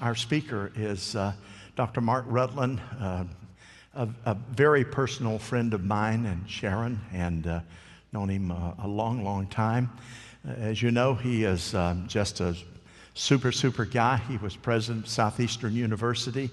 [0.00, 1.32] Our speaker is uh,
[1.74, 2.00] Dr.
[2.00, 3.24] Mark Rutland, uh,
[3.96, 7.60] a, a, very personal friend of mine and Sharon, and uh,
[8.12, 9.90] known him uh, a long, long time.
[10.46, 12.56] Uh, as you know, he is um, just a
[13.14, 14.18] super, super guy.
[14.28, 16.48] He was president of Southeastern University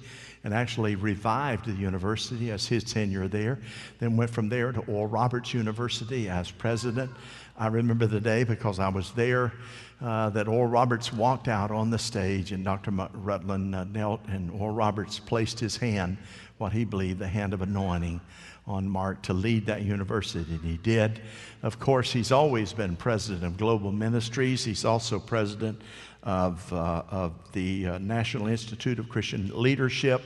[0.45, 3.57] and actually revived the university as his tenure there.
[3.97, 7.09] Then went from there to Oral Roberts University as president.
[7.57, 9.53] I remember the day because I was there
[10.01, 12.91] uh, that Oral Roberts walked out on the stage and Dr.
[12.91, 16.17] Rutland uh, knelt and Oral Roberts placed his hand,
[16.59, 18.21] what he believed, the hand of anointing
[18.67, 21.21] on Mark to lead that university, and he did.
[21.61, 24.63] Of course, he's always been president of Global Ministries.
[24.63, 25.81] He's also president
[26.25, 30.23] of, uh, of the uh, National Institute of Christian Leadership,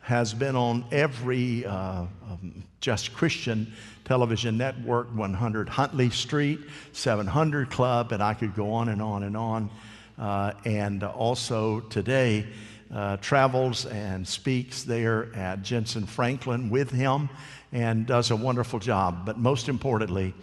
[0.00, 3.72] has been on every uh, um, Just Christian
[4.04, 6.60] television network, 100 Huntley Street,
[6.92, 9.70] 700 Club, and I could go on and on and on.
[10.18, 12.46] Uh, and also today,
[12.94, 17.28] uh, travels and speaks there at Jentezen Franklin with him
[17.72, 19.26] and does a wonderful job.
[19.26, 20.34] But most importantly,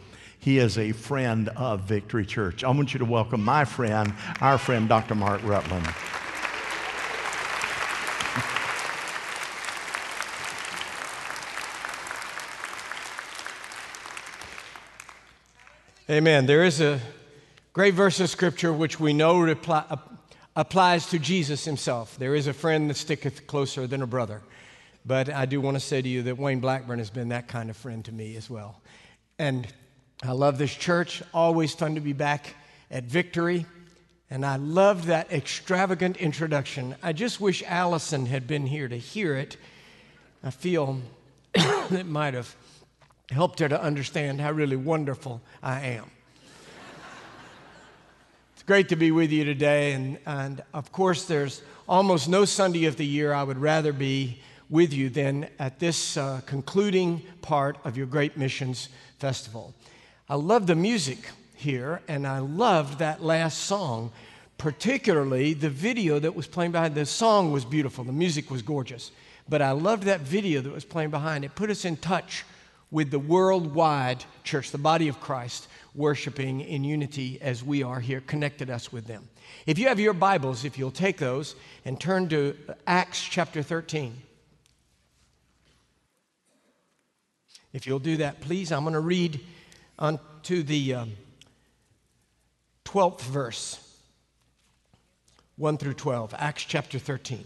[0.43, 2.65] he is a friend of Victory Church.
[2.65, 5.15] I want you to welcome my friend, our friend, Dr.
[5.15, 5.87] Mark Rutland.
[16.09, 16.45] Amen.
[16.45, 16.99] There is a
[17.71, 19.95] great verse of scripture which we know reply, uh,
[20.57, 22.17] applies to Jesus himself.
[22.19, 24.41] There is a friend that sticketh closer than a brother.
[25.05, 27.69] But I do want to say to you that Wayne Blackburn has been that kind
[27.69, 28.81] of friend to me as well.
[29.39, 29.65] And
[30.25, 31.21] I love this church.
[31.33, 32.55] Always fun to be back
[32.89, 33.65] at Victory.
[34.29, 36.95] And I love that extravagant introduction.
[37.03, 39.57] I just wish Allison had been here to hear it.
[40.41, 41.01] I feel
[41.55, 42.55] it might have
[43.31, 46.09] helped her to understand how really wonderful I am.
[48.53, 49.91] it's great to be with you today.
[49.91, 54.39] And, and of course, there's almost no Sunday of the year I would rather be
[54.69, 58.87] with you than at this uh, concluding part of your Great Missions
[59.19, 59.73] Festival.
[60.29, 61.19] I love the music
[61.55, 64.11] here, and I loved that last song,
[64.57, 66.95] particularly the video that was playing behind.
[66.95, 69.11] The song was beautiful, the music was gorgeous,
[69.49, 71.43] but I loved that video that was playing behind.
[71.43, 72.45] It put us in touch
[72.89, 78.21] with the worldwide church, the body of Christ, worshiping in unity as we are here,
[78.21, 79.27] connected us with them.
[79.65, 82.55] If you have your Bibles, if you'll take those and turn to
[82.87, 84.15] Acts chapter 13.
[87.73, 89.39] If you'll do that, please, I'm going to read
[89.97, 91.11] on to the um,
[92.85, 93.79] 12th verse,
[95.57, 97.45] 1 through 12, Acts chapter 13.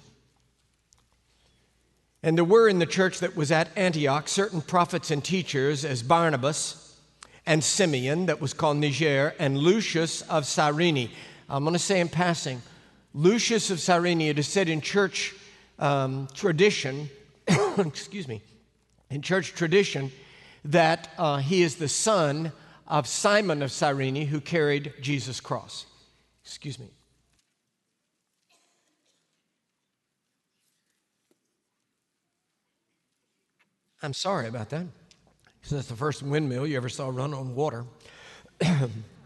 [2.23, 6.01] And there were in the church that was at Antioch certain prophets and teachers, as
[6.03, 6.97] Barnabas
[7.45, 11.09] and Simeon, that was called Niger, and Lucius of Cyrene.
[11.49, 12.61] I'm going to say in passing,
[13.13, 15.33] Lucius of Cyrene, it is said in church
[15.79, 17.09] um, tradition,
[17.77, 18.41] excuse me,
[19.09, 20.11] in church tradition,
[20.67, 22.51] that uh, he is the son
[22.87, 25.85] of Simon of Cyrene who carried Jesus' cross.
[26.43, 26.87] Excuse me.
[34.03, 34.85] I'm sorry about that.
[35.69, 37.85] That's the first windmill you ever saw run on water.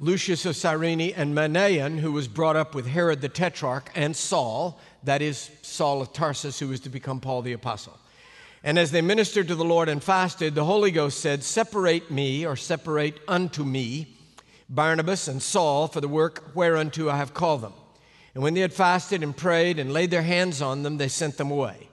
[0.00, 4.78] Lucius of Cyrene and Manaen, who was brought up with Herod the Tetrarch and Saul,
[5.02, 7.98] that is Saul of Tarsus, who was to become Paul the Apostle.
[8.62, 12.46] And as they ministered to the Lord and fasted, the Holy Ghost said, Separate me,
[12.46, 14.16] or separate unto me,
[14.68, 17.72] Barnabas and Saul, for the work whereunto I have called them.
[18.34, 21.38] And when they had fasted and prayed and laid their hands on them, they sent
[21.38, 21.88] them away.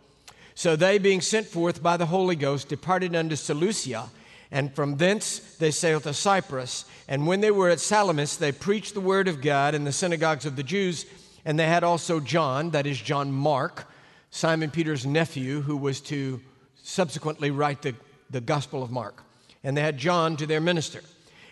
[0.53, 4.09] So they, being sent forth by the Holy Ghost, departed unto Seleucia,
[4.51, 6.85] and from thence they sailed to Cyprus.
[7.07, 10.45] And when they were at Salamis, they preached the word of God in the synagogues
[10.45, 11.05] of the Jews
[11.45, 13.87] and they had also John, that is John Mark,
[14.31, 16.41] Simon Peter's nephew, who was to
[16.81, 17.95] subsequently write the,
[18.31, 19.23] the Gospel of Mark.
[19.63, 21.01] And they had John to their minister.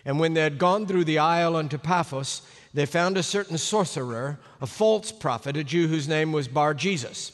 [0.04, 2.42] And when they had gone through the isle unto Paphos,
[2.74, 7.32] they found a certain sorcerer, a false prophet, a Jew whose name was Bar Jesus,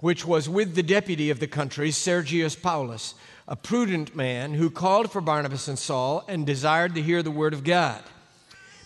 [0.00, 3.14] which was with the deputy of the country, Sergius Paulus,
[3.48, 7.54] a prudent man who called for Barnabas and Saul and desired to hear the word
[7.54, 8.02] of God.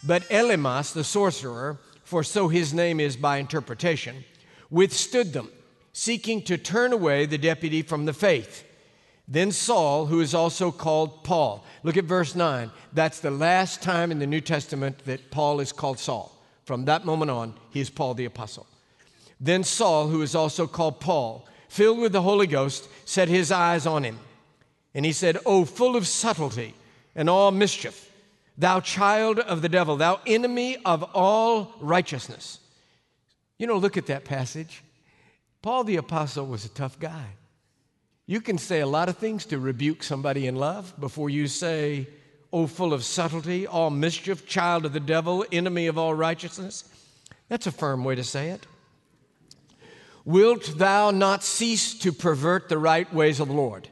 [0.05, 4.25] But Elymas, the sorcerer, for so his name is by interpretation,
[4.71, 5.51] withstood them,
[5.93, 8.65] seeking to turn away the deputy from the faith.
[9.27, 12.71] Then Saul, who is also called Paul, look at verse 9.
[12.93, 16.41] That's the last time in the New Testament that Paul is called Saul.
[16.65, 18.67] From that moment on, he is Paul the Apostle.
[19.41, 23.87] Then Saul, who is also called Paul, filled with the Holy Ghost, set his eyes
[23.87, 24.19] on him.
[24.95, 26.75] And he said, Oh, full of subtlety
[27.15, 28.11] and all mischief
[28.57, 32.59] thou child of the devil, thou enemy of all righteousness.
[33.59, 34.83] You know, look at that passage.
[35.63, 37.27] Paul the Apostle was a tough guy.
[38.27, 42.09] You can say a lot of things to rebuke somebody in love before you say,
[42.53, 46.85] Oh, full of subtlety, all mischief, child of the devil, enemy of all righteousness.
[47.49, 48.67] That's a firm way to say it.
[50.25, 53.89] Wilt thou not cease to pervert the right ways of the Lord?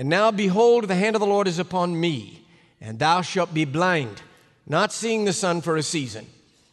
[0.00, 2.46] And now behold, the hand of the Lord is upon me,
[2.80, 4.22] and thou shalt be blind,
[4.66, 6.26] not seeing the sun for a season.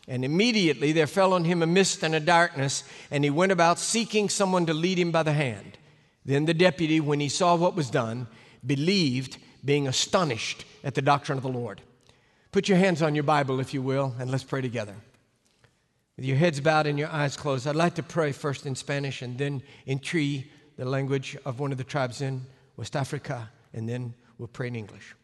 [0.07, 3.79] And immediately there fell on him a mist and a darkness, and he went about
[3.79, 5.77] seeking someone to lead him by the hand.
[6.23, 8.27] Then the deputy, when he saw what was done,
[8.65, 11.81] believed, being astonished at the doctrine of the Lord.
[12.53, 14.95] Put your hands on your Bible, if you will, and let's pray together.
[16.15, 19.21] With your heads bowed and your eyes closed, I'd like to pray first in Spanish
[19.21, 20.45] and then in Twi,
[20.77, 22.45] the language of one of the tribes in
[22.77, 25.15] West Africa, and then we'll pray in English.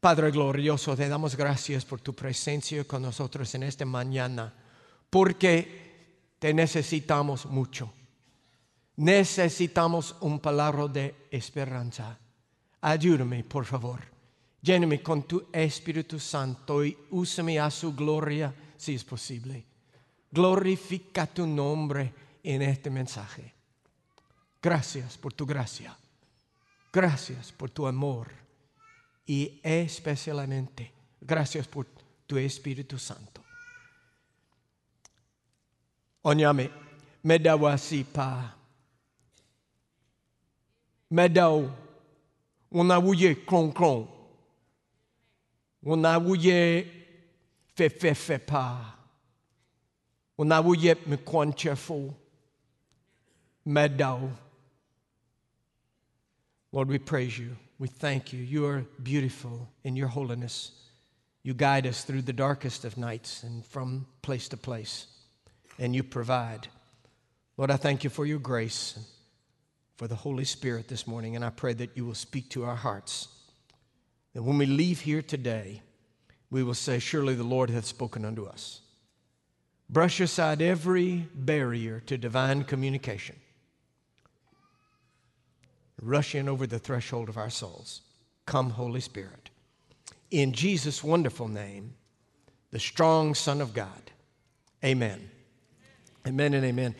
[0.00, 4.52] Padre glorioso, te damos gracias por tu presencia con nosotros en esta mañana,
[5.08, 7.92] porque te necesitamos mucho.
[8.96, 12.18] Necesitamos un palabra de esperanza.
[12.80, 14.00] Ayúdame, por favor.
[14.60, 19.64] Lléname con tu Espíritu Santo y úsame a su gloria si es posible.
[20.30, 23.54] Glorifica tu nombre en este mensaje.
[24.60, 25.96] Gracias por tu gracia.
[26.92, 28.28] Gracias por tu amor
[29.24, 31.86] y especialmente gracias por
[32.26, 33.42] tu Espíritu Santo.
[36.22, 36.70] Onyame,
[37.22, 38.54] me dawasi pa.
[41.10, 41.68] Me daw,
[42.70, 44.08] una wuye kron kron.
[45.82, 48.98] Una fe fe fe pa.
[50.36, 52.14] Una wuye me kwanchefo.
[53.64, 54.30] Me daw.
[56.72, 57.56] Lord, we praise you.
[57.78, 58.40] We thank you.
[58.40, 60.72] You are beautiful in your holiness.
[61.42, 65.06] You guide us through the darkest of nights and from place to place,
[65.78, 66.68] and you provide.
[67.58, 69.04] Lord, I thank you for your grace and
[69.96, 72.76] for the Holy Spirit this morning, and I pray that you will speak to our
[72.76, 73.28] hearts.
[74.32, 75.82] That when we leave here today,
[76.50, 78.80] we will say, Surely the Lord hath spoken unto us.
[79.90, 83.36] Brush aside every barrier to divine communication
[86.02, 88.02] rush in over the threshold of our souls.
[88.44, 89.50] Come, Holy Spirit.
[90.30, 91.94] In Jesus' wonderful name,
[92.70, 94.10] the strong Son of God.
[94.84, 95.30] Amen.
[96.26, 96.94] Amen and amen.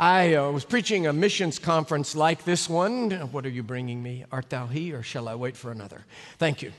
[0.00, 3.10] I uh, was preaching a missions conference like this one.
[3.32, 4.24] What are you bringing me?
[4.30, 6.04] Art thou he, or shall I wait for another?
[6.38, 6.72] Thank you.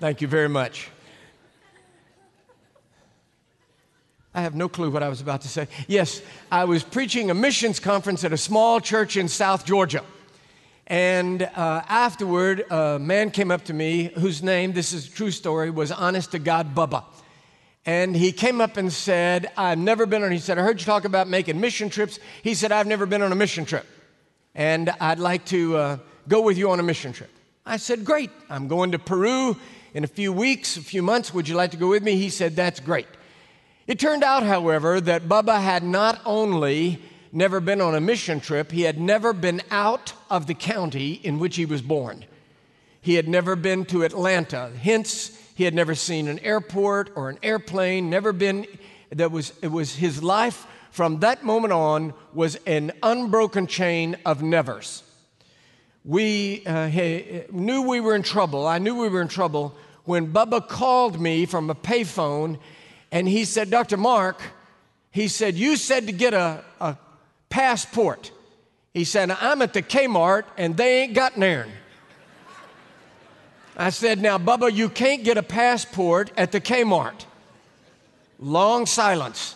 [0.00, 0.90] Thank you very much.
[4.34, 5.68] I have no clue what I was about to say.
[5.86, 6.20] Yes,
[6.52, 10.04] I was preaching a missions conference at a small church in South Georgia.
[10.86, 15.30] And uh, afterward, a man came up to me whose name, this is a true
[15.30, 17.04] story, was Honest to God Bubba.
[17.84, 20.84] And he came up and said, I've never been on, he said, I heard you
[20.84, 22.18] talk about making mission trips.
[22.42, 23.86] He said, I've never been on a mission trip.
[24.54, 27.30] And I'd like to uh, go with you on a mission trip.
[27.64, 28.30] I said, Great.
[28.50, 29.56] I'm going to Peru
[29.94, 31.32] in a few weeks, a few months.
[31.32, 32.16] Would you like to go with me?
[32.16, 33.06] He said, That's great.
[33.88, 37.00] It turned out, however, that Bubba had not only
[37.32, 41.38] never been on a mission trip, he had never been out of the county in
[41.38, 42.26] which he was born.
[43.00, 44.70] He had never been to Atlanta.
[44.78, 48.66] Hence, he had never seen an airport or an airplane, never been,
[49.08, 54.42] that was, it was his life from that moment on was an unbroken chain of
[54.42, 55.02] nevers.
[56.04, 56.88] We uh,
[57.50, 58.66] knew we were in trouble.
[58.66, 59.74] I knew we were in trouble
[60.04, 62.58] when Bubba called me from a payphone
[63.10, 63.96] and he said, Dr.
[63.96, 64.40] Mark,
[65.10, 66.96] he said, You said to get a, a
[67.48, 68.30] passport.
[68.92, 71.68] He said, I'm at the Kmart and they ain't got none.
[73.76, 77.24] I said, Now, Bubba, you can't get a passport at the Kmart.
[78.38, 79.54] Long silence.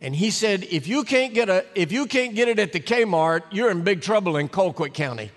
[0.00, 2.80] And he said, if you can't get a if you can't get it at the
[2.80, 5.32] Kmart, you're in big trouble in Colquitt County.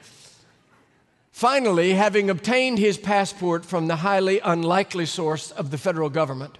[1.32, 6.60] Finally, having obtained his passport from the highly unlikely source of the federal government,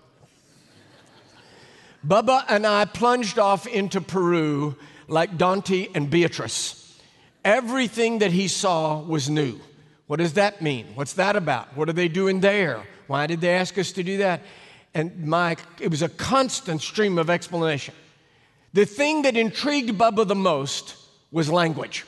[2.06, 4.76] Bubba and I plunged off into Peru
[5.08, 7.00] like Dante and Beatrice.
[7.44, 9.60] Everything that he saw was new.
[10.08, 10.88] What does that mean?
[10.96, 11.76] What's that about?
[11.76, 12.84] What are they doing there?
[13.08, 14.42] Why did they ask us to do that?
[14.94, 17.94] And my, it was a constant stream of explanation.
[18.74, 20.96] The thing that intrigued Bubba the most
[21.32, 22.06] was language.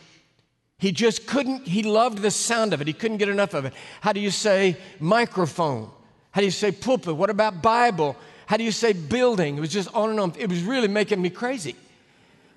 [0.78, 2.88] He just couldn't, he loved the sound of it.
[2.88, 3.74] He couldn't get enough of it.
[4.02, 5.90] How do you say microphone?
[6.32, 7.16] How do you say pulpit?
[7.16, 8.18] What about Bible?
[8.46, 9.58] How do you say building?
[9.58, 10.34] It was just on and on.
[10.38, 11.76] It was really making me crazy.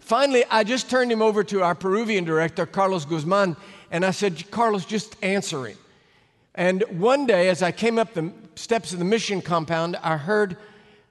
[0.01, 3.57] Finally, I just turned him over to our Peruvian director, Carlos Guzman,
[3.91, 5.77] and I said, Carlos, just answer him.
[6.55, 10.57] And one day, as I came up the steps of the mission compound, I heard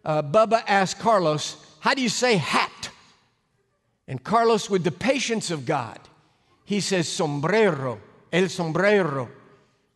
[0.04, 2.90] uh, Bubba ask Carlos, How do you say hat?
[4.08, 6.00] And Carlos, with the patience of God,
[6.64, 8.00] he says, Sombrero,
[8.32, 9.30] el sombrero.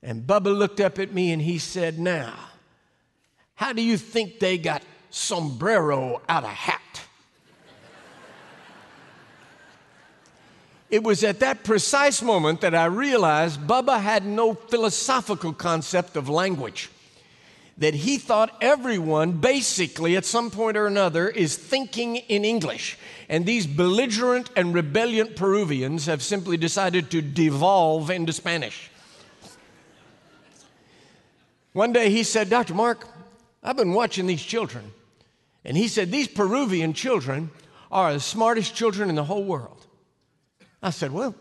[0.01, 2.48] And Bubba looked up at me and he said, Now,
[3.59, 7.01] how do you think they got sombrero out of hat?
[10.89, 16.29] It was at that precise moment that I realized Bubba had no philosophical concept of
[16.29, 16.89] language.
[17.77, 22.97] That he thought everyone, basically, at some point or another, is thinking in English.
[23.27, 28.89] And these belligerent and rebellious Peruvians have simply decided to devolve into Spanish.
[31.73, 32.73] One day he said, Dr.
[32.73, 33.05] Mark,
[33.61, 34.91] I've been watching these children.
[35.65, 37.51] And he said, These Peruvian children
[37.91, 39.85] are the smartest children in the whole world.
[40.81, 41.35] I said, Well,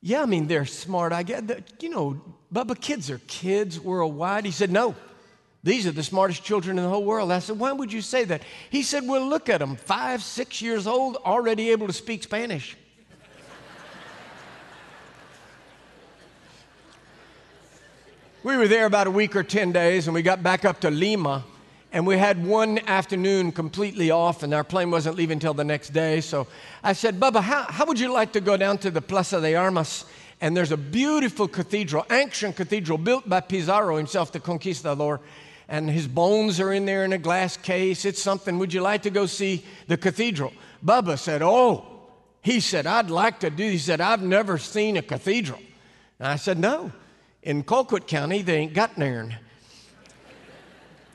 [0.00, 1.12] yeah, I mean, they're smart.
[1.12, 1.82] I get that.
[1.82, 2.20] You know,
[2.52, 4.44] Bubba, kids are kids worldwide.
[4.44, 4.94] He said, No,
[5.64, 7.32] these are the smartest children in the whole world.
[7.32, 8.42] I said, Why would you say that?
[8.70, 12.76] He said, Well, look at them, five, six years old, already able to speak Spanish.
[18.46, 20.88] We were there about a week or 10 days, and we got back up to
[20.88, 21.44] Lima.
[21.92, 25.88] And we had one afternoon completely off, and our plane wasn't leaving until the next
[25.88, 26.20] day.
[26.20, 26.46] So
[26.80, 29.56] I said, Bubba, how, how would you like to go down to the Plaza de
[29.56, 30.04] Armas?
[30.40, 35.20] And there's a beautiful cathedral, ancient cathedral built by Pizarro himself, the conquistador.
[35.66, 38.04] And his bones are in there in a glass case.
[38.04, 38.60] It's something.
[38.60, 40.52] Would you like to go see the cathedral?
[40.84, 41.84] Bubba said, Oh,
[42.42, 43.68] he said, I'd like to do.
[43.68, 45.58] He said, I've never seen a cathedral.
[46.20, 46.92] And I said, No.
[47.46, 49.36] In Colquitt County, they ain't got none.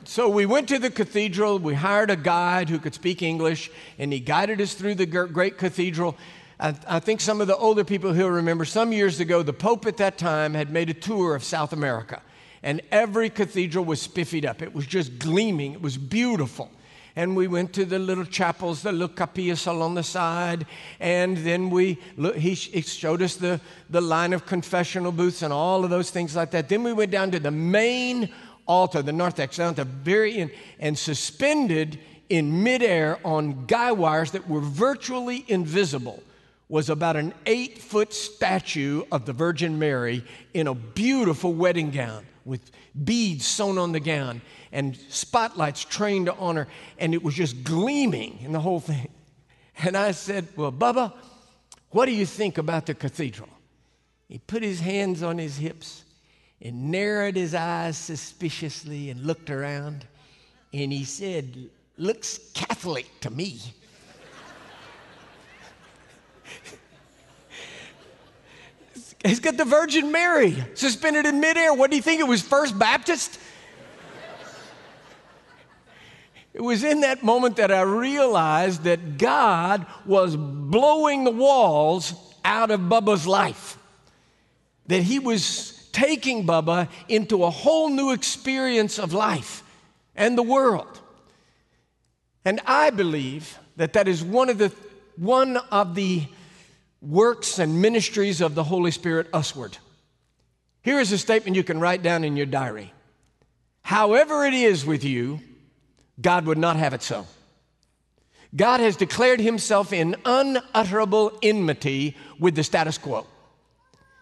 [0.04, 1.58] So we went to the cathedral.
[1.58, 5.58] We hired a guide who could speak English, and he guided us through the great
[5.58, 6.16] cathedral.
[6.58, 9.84] I, I think some of the older people here remember some years ago, the Pope
[9.84, 12.22] at that time had made a tour of South America,
[12.62, 14.62] and every cathedral was spiffied up.
[14.62, 16.70] It was just gleaming, it was beautiful.
[17.14, 20.66] And we went to the little chapels, the little capillas along the side,
[20.98, 21.98] and then we
[22.36, 26.50] he showed us the, the line of confessional booths and all of those things like
[26.52, 26.68] that.
[26.68, 28.30] Then we went down to the main
[28.66, 31.98] altar, the narthex, down at the very end, and suspended
[32.30, 36.22] in midair on guy wires that were virtually invisible
[36.70, 42.24] was about an eight foot statue of the Virgin Mary in a beautiful wedding gown
[42.44, 42.70] with
[43.04, 46.66] beads sewn on the gown and spotlights trained on her,
[46.98, 49.08] and it was just gleaming in the whole thing.
[49.84, 51.14] And I said, Well, Bubba,
[51.90, 53.48] what do you think about the cathedral?
[54.28, 56.04] He put his hands on his hips
[56.60, 60.06] and narrowed his eyes suspiciously and looked around.
[60.74, 63.60] And he said, Looks Catholic to me.
[69.24, 71.72] He's got the Virgin Mary suspended in midair.
[71.72, 72.20] What do you think?
[72.20, 73.38] It was First Baptist?
[76.54, 82.12] It was in that moment that I realized that God was blowing the walls
[82.44, 83.78] out of Bubba's life.
[84.88, 89.62] That he was taking Bubba into a whole new experience of life
[90.14, 91.00] and the world.
[92.44, 94.72] And I believe that that is one of the,
[95.16, 96.26] one of the
[97.02, 99.76] works and ministries of the Holy Spirit usward.
[100.82, 102.92] Here is a statement you can write down in your diary.
[103.82, 105.40] However, it is with you,
[106.20, 107.26] God would not have it so.
[108.54, 113.26] God has declared himself in unutterable enmity with the status quo.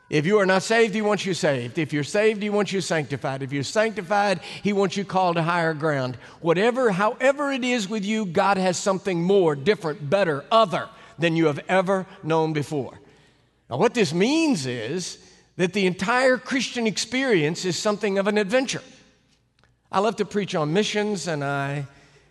[0.08, 1.78] If you are not saved, He wants you saved.
[1.78, 3.44] If you're saved, He wants you sanctified.
[3.44, 6.16] If you're sanctified, He wants you called to higher ground.
[6.40, 10.88] Whatever, however it is with you, God has something more, different, better, other
[11.20, 12.98] than you have ever known before.
[13.68, 15.18] Now, what this means is
[15.56, 18.82] that the entire Christian experience is something of an adventure.
[19.92, 21.86] I love to preach on missions, and I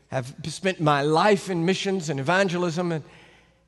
[0.07, 2.91] have spent my life in missions and evangelism.
[2.91, 3.03] And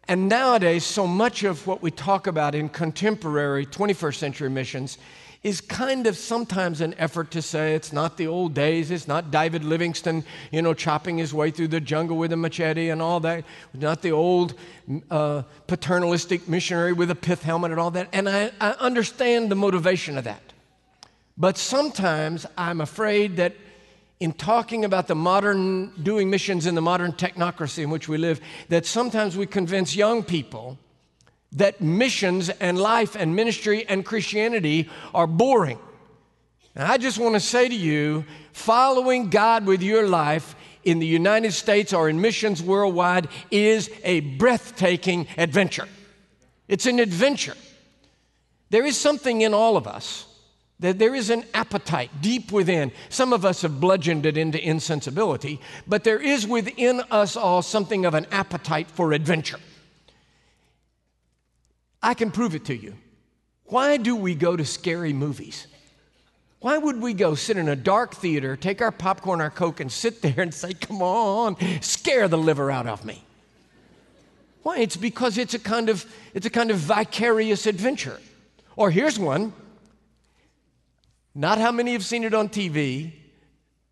[0.08, 4.98] and nowadays, so much of what we talk about in contemporary 21st century missions
[5.44, 9.32] is kind of sometimes an effort to say it's not the old days, it's not
[9.32, 13.20] David Livingstone, you know, chopping his way through the jungle with a machete and all
[13.20, 13.44] that,
[13.74, 14.54] not the old
[15.10, 18.08] uh, paternalistic missionary with a pith helmet and all that.
[18.14, 20.42] And I, I understand the motivation of that.
[21.38, 23.56] But sometimes I'm afraid that
[24.22, 28.40] in talking about the modern, doing missions in the modern technocracy in which we live,
[28.70, 30.78] that sometimes we convince young people
[31.54, 35.80] that missions and life and ministry and Christianity are boring.
[36.76, 38.24] And I just want to say to you
[38.54, 44.20] following God with your life in the United States or in missions worldwide is a
[44.20, 45.88] breathtaking adventure.
[46.68, 47.58] It's an adventure.
[48.70, 50.28] There is something in all of us
[50.82, 52.92] that there is an appetite deep within.
[53.10, 58.06] Some of us have bludgeoned it into insensibility, but there is within us all something
[58.06, 59.60] of an appetite for adventure.
[62.04, 62.96] I can prove it to you.
[63.66, 65.68] Why do we go to scary movies?
[66.60, 69.92] Why would we go sit in a dark theater, take our popcorn, our Coke, and
[69.92, 73.24] sit there and say, Come on, scare the liver out of me?
[74.64, 74.80] Why?
[74.80, 78.20] It's because it's a kind of, it's a kind of vicarious adventure.
[78.76, 79.54] Or here's one
[81.34, 83.14] not how many have seen it on TV,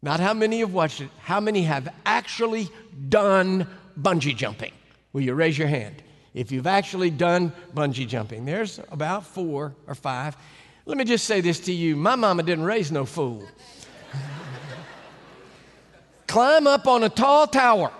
[0.01, 2.69] not how many have watched it, how many have actually
[3.07, 3.67] done
[3.99, 4.73] bungee jumping?
[5.13, 6.03] Will you raise your hand?
[6.33, 10.37] If you've actually done bungee jumping, there's about four or five.
[10.85, 13.47] Let me just say this to you my mama didn't raise no fool.
[16.27, 17.91] Climb up on a tall tower,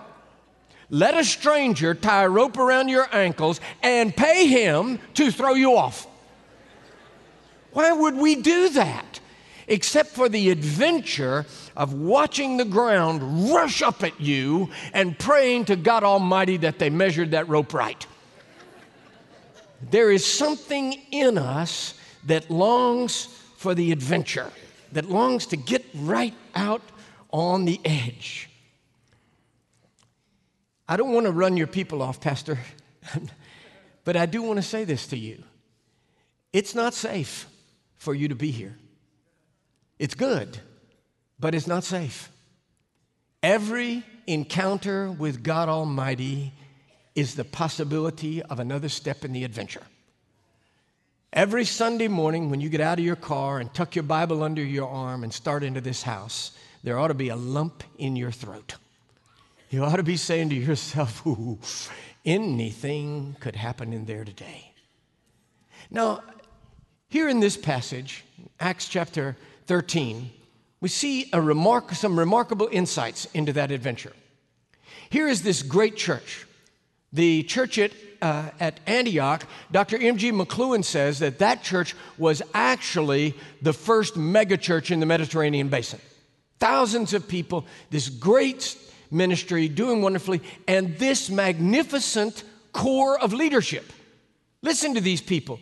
[0.88, 5.76] let a stranger tie a rope around your ankles, and pay him to throw you
[5.76, 6.06] off.
[7.72, 9.09] Why would we do that?
[9.70, 11.46] Except for the adventure
[11.76, 16.90] of watching the ground rush up at you and praying to God Almighty that they
[16.90, 18.04] measured that rope right.
[19.80, 21.94] There is something in us
[22.26, 24.50] that longs for the adventure,
[24.92, 26.82] that longs to get right out
[27.30, 28.50] on the edge.
[30.88, 32.58] I don't want to run your people off, Pastor,
[34.04, 35.44] but I do want to say this to you.
[36.52, 37.46] It's not safe
[37.96, 38.76] for you to be here.
[40.00, 40.58] It's good,
[41.38, 42.30] but it's not safe.
[43.42, 46.54] Every encounter with God Almighty
[47.14, 49.82] is the possibility of another step in the adventure.
[51.34, 54.64] Every Sunday morning, when you get out of your car and tuck your Bible under
[54.64, 56.52] your arm and start into this house,
[56.82, 58.76] there ought to be a lump in your throat.
[59.68, 61.58] You ought to be saying to yourself, Ooh,
[62.24, 64.72] anything could happen in there today.
[65.90, 66.22] Now,
[67.10, 68.24] here in this passage,
[68.58, 69.36] Acts chapter
[69.70, 70.32] 13,
[70.80, 74.12] we see remark, some remarkable insights into that adventure.
[75.10, 76.44] Here is this great church.
[77.12, 79.96] The church at, uh, at Antioch, Dr.
[79.96, 80.32] M.G.
[80.32, 86.00] McLuhan says that that church was actually the first megachurch in the Mediterranean basin.
[86.58, 88.76] Thousands of people, this great
[89.08, 93.92] ministry doing wonderfully, and this magnificent core of leadership.
[94.62, 95.60] Listen to these people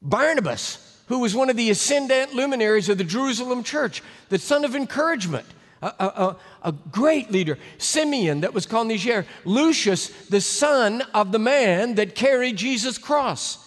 [0.00, 4.74] Barnabas, who was one of the ascendant luminaries of the Jerusalem church, the son of
[4.74, 5.44] encouragement,
[5.82, 7.58] a, a, a great leader.
[7.76, 9.26] Simeon, that was called Niger.
[9.44, 13.58] Lucius, the son of the man that carried Jesus' cross.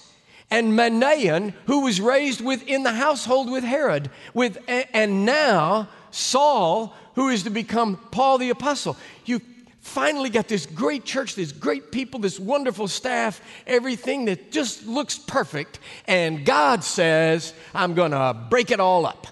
[0.50, 4.10] And Manaen, who was raised within the household with Herod.
[4.34, 8.98] With, and now Saul, who is to become Paul the Apostle.
[9.26, 9.42] You
[9.86, 15.18] finally got this great church, this great people, this wonderful staff, everything that just looks
[15.18, 15.80] perfect.
[16.08, 19.28] And God says, I'm going to break it all up.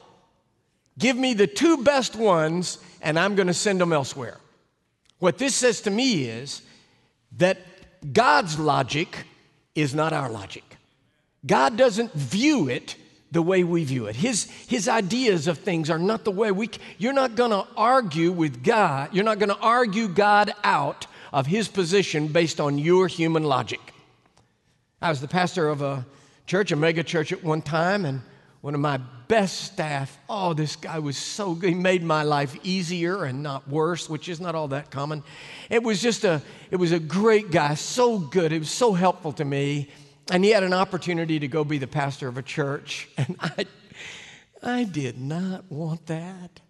[0.98, 4.38] Give me the two best ones, and I'm going to send them elsewhere.
[5.18, 6.62] What this says to me is
[7.38, 7.58] that
[8.14, 9.26] God's logic
[9.74, 10.64] is not our logic.
[11.46, 12.96] God doesn't view it
[13.34, 14.16] the way we view it.
[14.16, 16.70] His, his ideas of things are not the way we,
[17.00, 21.48] you're not going to argue with God, you're not going to argue God out of
[21.48, 23.82] his position based on your human logic.
[25.02, 26.06] I was the pastor of a
[26.46, 28.22] church, a mega church at one time, and
[28.62, 31.70] one of my best staff, oh, this guy was so good.
[31.70, 35.24] He made my life easier and not worse, which is not all that common.
[35.72, 38.52] It was just a, it was a great guy, so good.
[38.52, 39.90] It was so helpful to me.
[40.32, 43.10] And he had an opportunity to go be the pastor of a church.
[43.18, 43.66] And I,
[44.62, 46.62] I did not want that.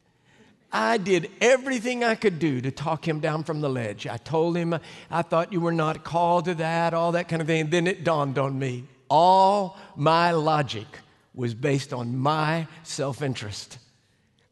[0.72, 4.08] I did everything I could do to talk him down from the ledge.
[4.08, 4.76] I told him
[5.12, 7.62] I thought you were not called to that, all that kind of thing.
[7.62, 10.88] And then it dawned on me all my logic
[11.36, 13.78] was based on my self interest.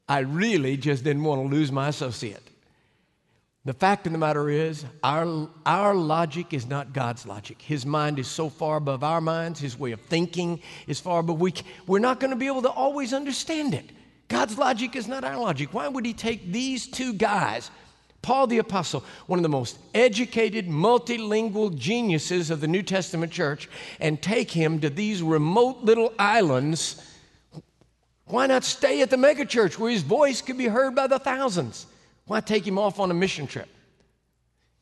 [0.07, 2.47] I really just didn't want to lose my associate.
[3.63, 7.61] The fact of the matter is, our, our logic is not God's logic.
[7.61, 11.39] His mind is so far above our minds, His way of thinking is far above.
[11.39, 11.53] We,
[11.85, 13.91] we're not going to be able to always understand it.
[14.29, 15.75] God's logic is not our logic.
[15.75, 17.69] Why would He take these two guys,
[18.23, 23.69] Paul the Apostle, one of the most educated, multilingual geniuses of the New Testament church,
[23.99, 27.07] and take him to these remote little islands?
[28.25, 31.85] Why not stay at the megachurch where his voice could be heard by the thousands?
[32.31, 33.67] Why take him off on a mission trip?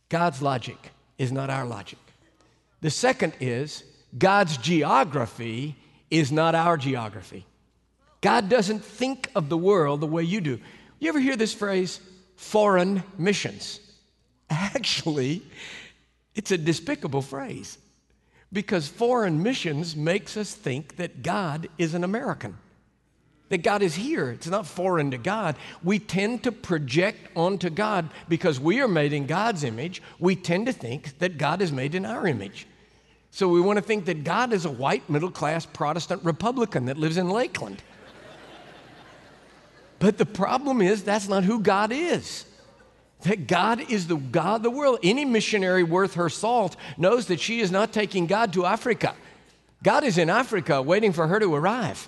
[0.09, 1.97] God's logic is not our logic.
[2.81, 3.83] The second is
[4.15, 5.75] God's geography
[6.11, 7.47] is not our geography.
[8.21, 10.59] God doesn't think of the world the way you do.
[10.99, 11.99] You ever hear this phrase,
[12.35, 13.79] foreign missions?
[14.51, 15.41] Actually,
[16.35, 17.79] it's a despicable phrase
[18.53, 22.59] because foreign missions makes us think that God is an American.
[23.49, 24.31] That God is here.
[24.31, 25.55] It's not foreign to God.
[25.83, 30.01] We tend to project onto God because we are made in God's image.
[30.19, 32.67] We tend to think that God is made in our image.
[33.31, 36.97] So we want to think that God is a white, middle class Protestant Republican that
[36.97, 37.83] lives in Lakeland.
[39.99, 42.45] but the problem is, that's not who God is.
[43.23, 44.99] That God is the God of the world.
[45.03, 49.13] Any missionary worth her salt knows that she is not taking God to Africa.
[49.83, 52.07] God is in Africa waiting for her to arrive.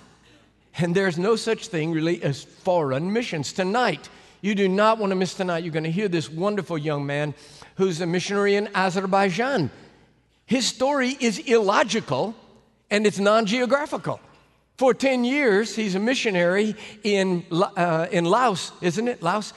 [0.78, 3.52] And there's no such thing really as foreign missions.
[3.52, 4.08] Tonight,
[4.40, 5.64] you do not want to miss tonight.
[5.64, 7.34] You're going to hear this wonderful young man
[7.76, 9.70] who's a missionary in Azerbaijan.
[10.46, 12.34] His story is illogical
[12.90, 14.20] and it's non geographical.
[14.78, 19.22] For 10 years, he's a missionary in, uh, in Laos, isn't it?
[19.22, 19.52] Laos.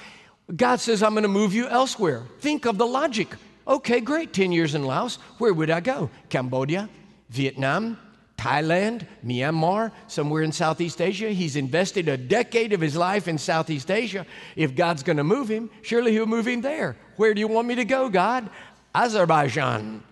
[0.56, 2.24] God says, I'm going to move you elsewhere.
[2.40, 3.30] Think of the logic.
[3.68, 4.34] Okay, great.
[4.34, 5.16] 10 years in Laos.
[5.40, 6.12] Where would I go?
[6.30, 6.88] Cambodia,
[7.30, 7.98] Vietnam,
[8.46, 11.30] Thailand, Myanmar, somewhere in Southeast Asia.
[11.30, 14.26] He's invested a decade of his life in Southeast Asia.
[14.56, 16.96] If God's going to move him, surely he'll move him there.
[17.16, 18.50] Where do you want me to go, God?
[18.94, 20.04] Azerbaijan,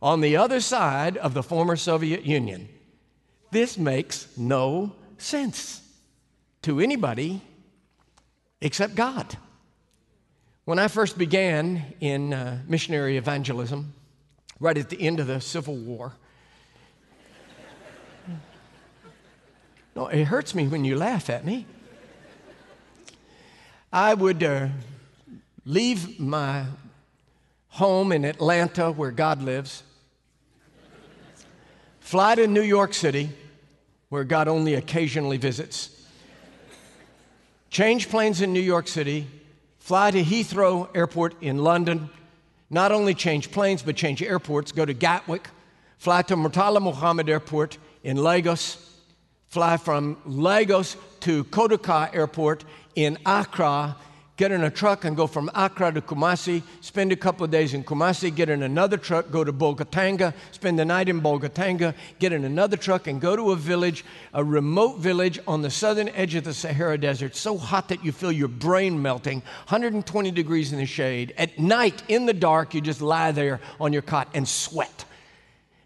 [0.00, 2.68] on the other side of the former Soviet Union.
[3.50, 5.82] This makes no sense
[6.62, 7.42] to anybody
[8.60, 9.36] except God.
[10.64, 13.94] When I first began in uh, missionary evangelism,
[14.60, 16.14] right at the end of the Civil War,
[19.94, 21.66] No, it hurts me when you laugh at me.
[23.92, 24.68] I would uh,
[25.64, 26.66] leave my
[27.68, 29.84] home in Atlanta, where God lives,
[32.00, 33.30] fly to New York City,
[34.08, 36.06] where God only occasionally visits,
[37.70, 39.28] change planes in New York City,
[39.78, 42.10] fly to Heathrow Airport in London,
[42.68, 45.48] not only change planes, but change airports, go to Gatwick,
[45.98, 48.93] fly to Murtala Muhammed Airport in Lagos,
[49.54, 52.64] fly from Lagos to Kotoka Airport
[52.96, 53.94] in Accra,
[54.36, 57.72] get in a truck and go from Accra to Kumasi, spend a couple of days
[57.72, 62.32] in Kumasi, get in another truck, go to Bolgatanga, spend the night in Bolgatanga, get
[62.32, 66.34] in another truck and go to a village, a remote village on the southern edge
[66.34, 69.38] of the Sahara Desert, so hot that you feel your brain melting,
[69.68, 71.32] 120 degrees in the shade.
[71.38, 75.04] At night, in the dark, you just lie there on your cot and sweat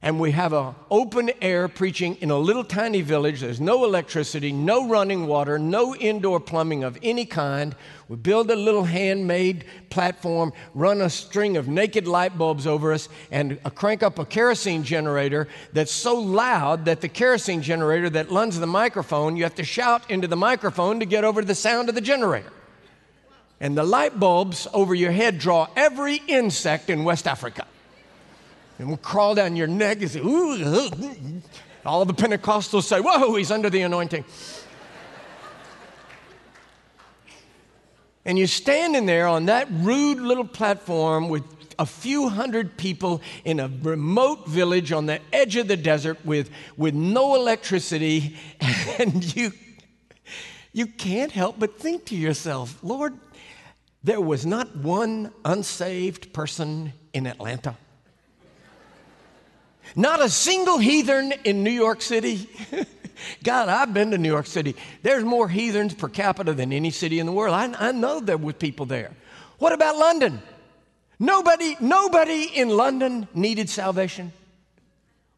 [0.00, 3.40] and we have an open air preaching in a little tiny village.
[3.40, 7.74] There's no electricity, no running water, no indoor plumbing of any kind.
[8.08, 13.08] We build a little handmade platform, run a string of naked light bulbs over us,
[13.32, 18.60] and crank up a kerosene generator that's so loud that the kerosene generator that runs
[18.60, 21.96] the microphone, you have to shout into the microphone to get over the sound of
[21.96, 22.52] the generator.
[23.60, 27.66] And the light bulbs over your head draw every insect in West Africa
[28.78, 31.02] and will crawl down your neck and say, ooh,
[31.84, 34.24] all the Pentecostals say, whoa, he's under the anointing.
[38.24, 41.42] and you're standing there on that rude little platform with
[41.78, 46.50] a few hundred people in a remote village on the edge of the desert with,
[46.76, 48.36] with no electricity,
[48.98, 49.52] and you,
[50.72, 53.16] you can't help but think to yourself, Lord,
[54.02, 57.76] there was not one unsaved person in Atlanta.
[59.96, 62.48] Not a single heathen in New York City.
[63.42, 64.76] God, I've been to New York City.
[65.02, 67.54] There's more heathens per capita than any city in the world.
[67.54, 69.10] I, I know there were people there.
[69.58, 70.40] What about London?
[71.18, 74.32] Nobody, nobody in London needed salvation.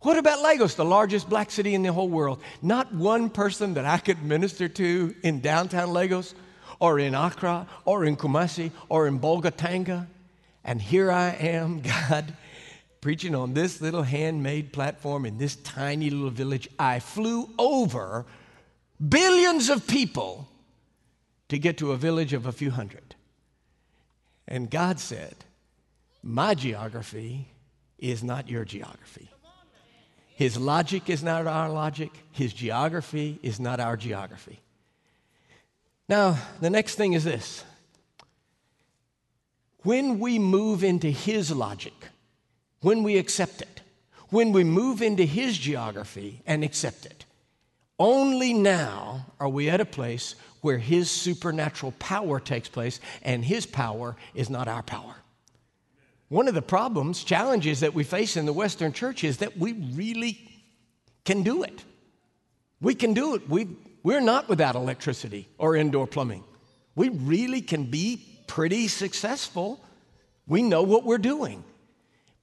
[0.00, 2.40] What about Lagos, the largest black city in the whole world?
[2.62, 6.34] Not one person that I could minister to in downtown Lagos
[6.78, 10.06] or in Accra or in Kumasi or in Bolgatanga.
[10.64, 12.34] And here I am, God,
[13.00, 18.26] preaching on this little handmade platform in this tiny little village, I flew over
[19.08, 20.48] billions of people
[21.48, 23.14] to get to a village of a few hundred.
[24.46, 25.34] And God said,
[26.22, 27.48] My geography
[27.98, 29.30] is not your geography.
[30.34, 32.10] His logic is not our logic.
[32.32, 34.60] His geography is not our geography.
[36.08, 37.62] Now, the next thing is this
[39.82, 41.94] when we move into His logic,
[42.80, 43.80] when we accept it,
[44.30, 47.24] when we move into His geography and accept it.
[47.98, 53.66] Only now are we at a place where His supernatural power takes place, and His
[53.66, 55.14] power is not our power.
[56.28, 59.72] One of the problems, challenges that we face in the Western church is that we
[59.72, 60.38] really
[61.24, 61.84] can do it.
[62.80, 63.48] We can do it.
[63.48, 63.68] We,
[64.02, 66.44] we're not without electricity or indoor plumbing.
[66.94, 69.84] We really can be pretty successful.
[70.46, 71.64] We know what we're doing.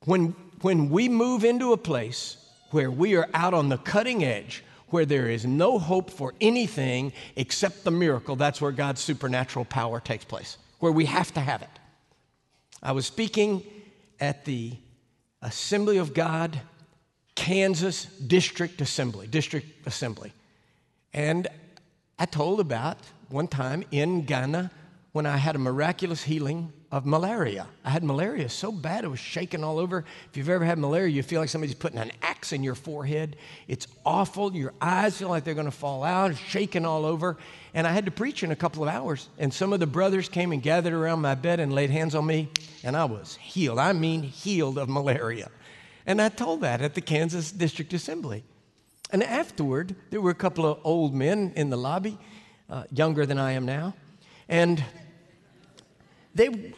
[0.08, 0.28] When,
[0.62, 2.38] when we move into a place
[2.72, 7.12] where we are out on the cutting edge, where there is no hope for anything
[7.36, 11.62] except the miracle, that's where God's supernatural power takes place, where we have to have
[11.62, 11.70] it.
[12.82, 13.66] I was speaking
[14.22, 14.78] at the
[15.42, 16.58] Assembly of God,
[17.36, 20.32] Kansas District Assembly, District Assembly.
[21.14, 21.50] And
[22.18, 24.72] I told about one time in Ghana
[25.12, 27.68] when I had a miraculous healing of malaria.
[27.84, 30.06] I had malaria so bad it was shaking all over.
[30.30, 33.36] If you've ever had malaria, you feel like somebody's putting an axe in your forehead.
[33.68, 34.56] It's awful.
[34.56, 37.38] Your eyes feel like they're going to fall out, shaking all over.
[37.74, 39.28] And I had to preach in a couple of hours.
[39.38, 42.26] And some of the brothers came and gathered around my bed and laid hands on
[42.26, 42.50] me,
[42.84, 43.80] and I was healed.
[43.80, 45.50] I mean, healed of malaria.
[46.06, 48.46] And I told that at the Kansas District Assembly.
[49.12, 52.18] And afterward, there were a couple of old men in the lobby,
[52.70, 53.94] uh, younger than I am now.
[54.48, 54.84] And
[56.38, 56.74] they,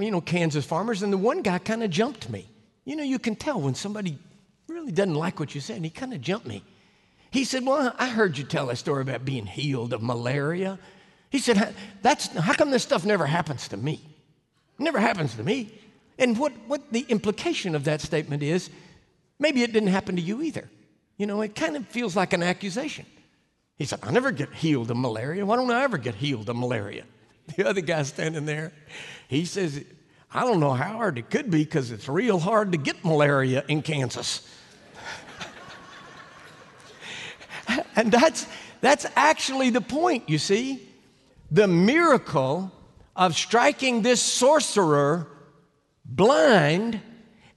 [0.00, 2.48] you know, Kansas farmers, and the one guy kind of jumped me.
[2.84, 4.18] You know, you can tell when somebody
[4.68, 6.64] really doesn't like what you said, and he kind of jumped me.
[7.30, 10.78] He said, Well, I heard you tell a story about being healed of malaria.
[11.30, 14.00] He said, That's how come this stuff never happens to me?
[14.78, 15.78] It never happens to me.
[16.18, 18.70] And what, what the implication of that statement is,
[19.38, 20.68] maybe it didn't happen to you either.
[21.18, 23.06] You know, it kind of feels like an accusation.
[23.76, 25.44] He said, I never get healed of malaria.
[25.44, 27.04] Why don't I ever get healed of malaria?
[27.56, 28.72] The other guy standing there,
[29.28, 29.84] he says,
[30.32, 33.64] I don't know how hard it could be because it's real hard to get malaria
[33.68, 34.48] in Kansas.
[37.96, 38.46] and that's,
[38.80, 40.88] that's actually the point, you see.
[41.50, 42.72] The miracle
[43.14, 45.28] of striking this sorcerer
[46.04, 47.00] blind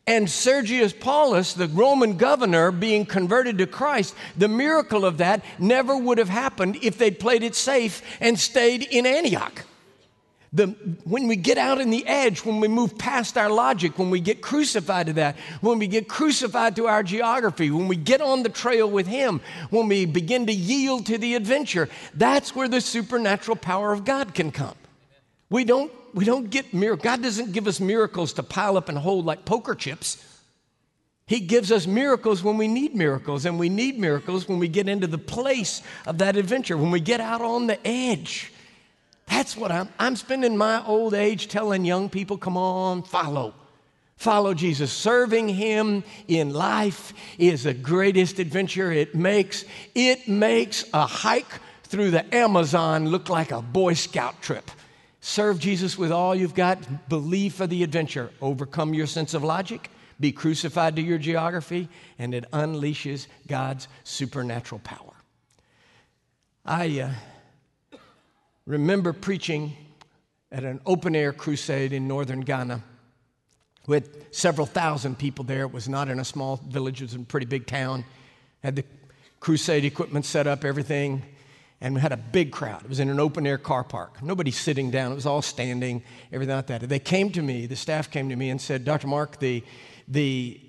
[0.07, 5.97] and Sergius Paulus, the Roman governor, being converted to Christ, the miracle of that never
[5.97, 9.63] would have happened if they'd played it safe and stayed in Antioch.
[10.53, 10.67] The,
[11.03, 14.19] when we get out in the edge, when we move past our logic, when we
[14.21, 18.43] get crucified to that, when we get crucified to our geography, when we get on
[18.43, 22.79] the trail with Him, when we begin to yield to the adventure, that's where the
[22.79, 24.75] supernatural power of God can come.
[25.49, 27.03] We don't, we don't get miracles.
[27.03, 30.23] God doesn't give us miracles to pile up and hold like poker chips.
[31.27, 34.87] He gives us miracles when we need miracles, and we need miracles when we get
[34.87, 38.51] into the place of that adventure, when we get out on the edge.
[39.27, 43.53] That's what I'm, I'm spending my old age telling young people come on, follow.
[44.17, 44.91] Follow Jesus.
[44.91, 48.91] Serving him in life is the greatest adventure.
[48.91, 54.71] It makes, it makes a hike through the Amazon look like a Boy Scout trip.
[55.19, 57.09] Serve Jesus with all you've got.
[57.09, 58.31] Believe for the adventure.
[58.41, 59.89] Overcome your sense of logic.
[60.19, 65.13] Be crucified to your geography, and it unleashes God's supernatural power.
[66.65, 67.01] I.
[67.01, 67.11] Uh,
[68.65, 69.75] remember preaching
[70.51, 72.83] at an open air crusade in northern Ghana
[73.87, 75.61] with several thousand people there.
[75.61, 78.03] It was not in a small village, it was in a pretty big town.
[78.63, 78.83] Had the
[79.39, 81.21] crusade equipment set up, everything,
[81.81, 82.83] and we had a big crowd.
[82.83, 84.23] It was in an open air car park.
[84.23, 86.01] Nobody sitting down, it was all standing,
[86.31, 86.81] everything like that.
[86.81, 89.07] They came to me, the staff came to me and said, Dr.
[89.07, 89.63] Mark, the,
[90.07, 90.59] the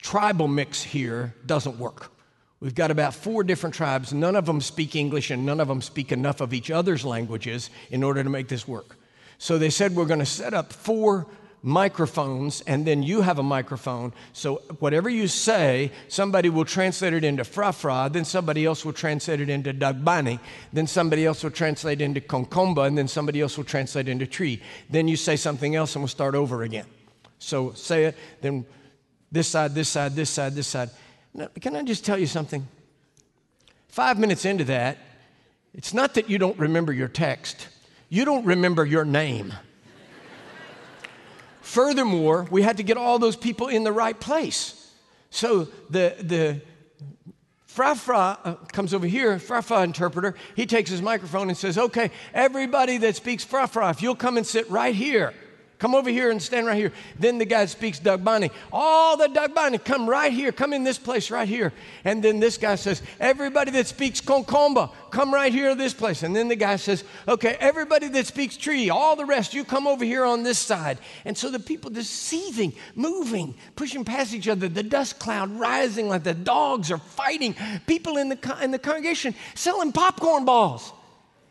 [0.00, 2.12] tribal mix here doesn't work.
[2.60, 4.12] We've got about four different tribes.
[4.12, 7.70] None of them speak English and none of them speak enough of each other's languages
[7.90, 8.96] in order to make this work.
[9.38, 11.26] So they said, We're going to set up four
[11.62, 14.12] microphones and then you have a microphone.
[14.32, 19.40] So whatever you say, somebody will translate it into Frafra, then somebody else will translate
[19.40, 20.40] it into Dagbani,
[20.72, 24.60] then somebody else will translate into Konkomba, and then somebody else will translate into Twi.
[24.90, 26.86] Then you say something else and we'll start over again.
[27.38, 28.66] So say it, then
[29.30, 30.90] this side, this side, this side, this side.
[31.34, 32.66] Now, can I just tell you something?
[33.88, 34.98] Five minutes into that,
[35.74, 37.68] it's not that you don't remember your text,
[38.08, 39.52] you don't remember your name.
[41.60, 44.90] Furthermore, we had to get all those people in the right place.
[45.30, 46.62] So the, the
[47.68, 52.96] Frafra uh, comes over here, Frafra interpreter, he takes his microphone and says, Okay, everybody
[52.98, 55.34] that speaks Frafra, if you'll come and sit right here.
[55.78, 56.92] Come over here and stand right here.
[57.20, 58.50] Then the guy speaks Dagbani.
[58.72, 60.50] All the Dagbani, come right here.
[60.50, 61.72] Come in this place right here.
[62.04, 66.24] And then this guy says, everybody that speaks Konkomba, come right here this place.
[66.24, 69.86] And then the guy says, okay, everybody that speaks Twi, all the rest, you come
[69.86, 70.98] over here on this side.
[71.24, 76.08] And so the people just seething, moving, pushing past each other, the dust cloud rising
[76.08, 77.54] like the dogs are fighting.
[77.86, 80.92] People in the, in the congregation selling popcorn balls.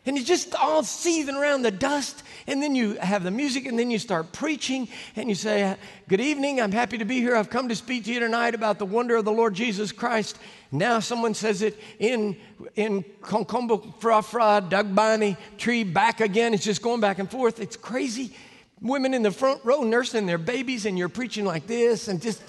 [0.08, 2.22] And it's just all seething around the dust.
[2.46, 5.76] And then you have the music, and then you start preaching, and you say,
[6.08, 7.36] Good evening, I'm happy to be here.
[7.36, 10.38] I've come to speak to you tonight about the wonder of the Lord Jesus Christ.
[10.72, 12.38] Now someone says it in,
[12.74, 16.54] in Konkomba Fra Fra, Dagbani, Twi, back again.
[16.54, 17.60] It's just going back and forth.
[17.60, 18.34] It's crazy.
[18.80, 22.42] Women in the front row nursing their babies, and you're preaching like this, and just,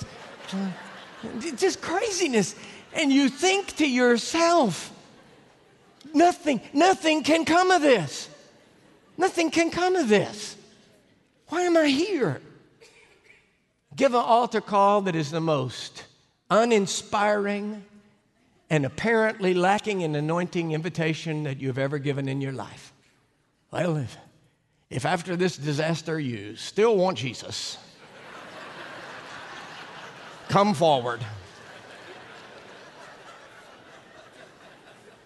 [1.57, 2.55] just craziness.
[2.93, 4.93] And you think to yourself,
[6.13, 8.29] nothing, nothing can come of this.
[9.17, 10.55] Nothing can come of this.
[11.47, 12.41] Why am I here?
[13.95, 16.05] Give an altar call that is the most
[16.49, 17.83] uninspiring
[18.69, 22.93] and apparently lacking in anointing invitation that you've ever given in your life.
[23.71, 24.15] Well, if,
[24.89, 27.77] if after this disaster you still want Jesus,
[30.49, 31.19] come forward.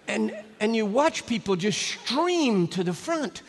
[0.08, 3.41] And, and you watch people just stream to the front,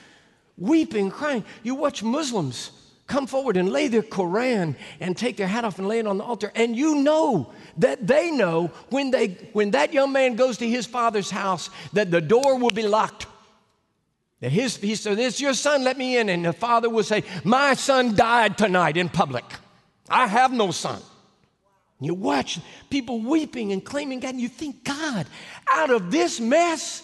[0.59, 1.45] weeping, crying.
[1.63, 2.73] You watch Muslims
[3.07, 6.19] come forward and lay their Koran and take their hat off and lay it on
[6.19, 6.51] the altar.
[6.57, 10.87] And you know that they know when, they, when that young man goes to his
[10.87, 13.29] father's house that the door will be locked.
[14.41, 16.29] That his, he said, This your son, let me in.
[16.29, 19.45] And the father will say, My son died tonight in public.
[20.11, 21.01] I have no son.
[22.05, 25.27] You watch people weeping and claiming God, and you think, God,
[25.71, 27.03] out of this mess.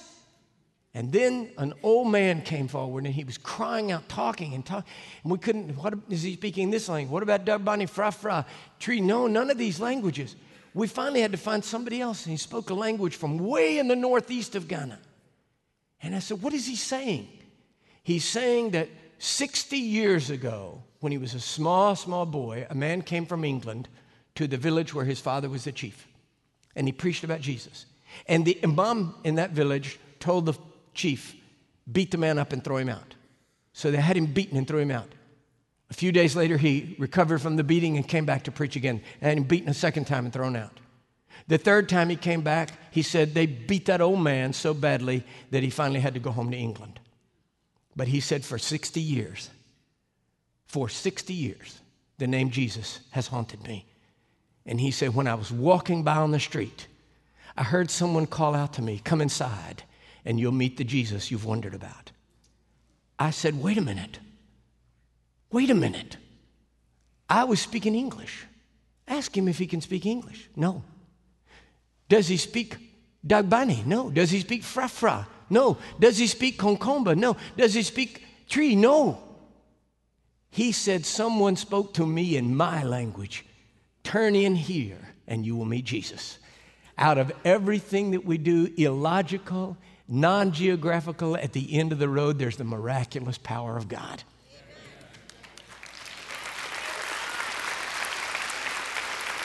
[0.93, 4.91] And then an old man came forward and he was crying out, talking and talking.
[5.23, 7.13] And we couldn't, what is he speaking this language?
[7.13, 8.45] What about Dagbani Fra Fra?
[8.81, 8.99] Twi?
[8.99, 10.35] No, none of these languages.
[10.75, 13.89] We finally had to find somebody else, and he spoke a language from way in
[13.89, 14.99] the northeast of Ghana.
[16.03, 17.29] And I said, What is he saying?
[18.03, 23.03] He's saying that 60 years ago, when he was a small, small boy, a man
[23.03, 23.89] came from England
[24.41, 26.09] to the village where his father was the chief.
[26.75, 27.85] And he preached about Jesus.
[28.27, 30.55] And the imam in that village told the
[30.95, 31.37] chief,
[31.93, 33.15] beat the man up and throw him out.
[33.75, 35.09] So they had him beaten and threw him out.
[35.91, 39.03] A few days later, he recovered from the beating and came back to preach again,
[39.21, 40.81] and him beaten a second time and thrown out.
[41.49, 45.23] The third time he came back, he said they beat that old man so badly
[45.51, 46.99] that he finally had to go home to England.
[47.95, 49.51] But he said for 60 years,
[50.67, 51.79] for 60 years,
[52.17, 53.85] the name Jesus has haunted me.
[54.71, 56.87] And he said, when I was walking by on the street,
[57.57, 59.83] I heard someone call out to me, Come inside,
[60.25, 62.13] and you'll meet the Jesus you've wondered about.
[63.19, 64.21] I said, Wait a minute.
[65.51, 66.19] Wait a minute.
[67.29, 68.47] I was speaking English.
[69.09, 70.49] Ask him if he can speak English.
[70.55, 70.85] No.
[72.09, 72.77] Does he speak
[73.27, 73.85] Dagbani?
[73.85, 74.09] No.
[74.09, 75.27] Does he speak Frafra?
[75.51, 75.79] No.
[75.99, 77.17] Does he speak Konkomba?
[77.17, 77.37] No.
[77.57, 78.77] Does he speak Twi?
[78.77, 79.19] No.
[80.49, 83.45] He said, Someone spoke to me in my language.
[84.03, 86.39] Turn in here and you will meet Jesus.
[86.99, 89.77] Out of everything that we do, illogical,
[90.09, 94.23] non geographical, at the end of the road, there's the miraculous power of God.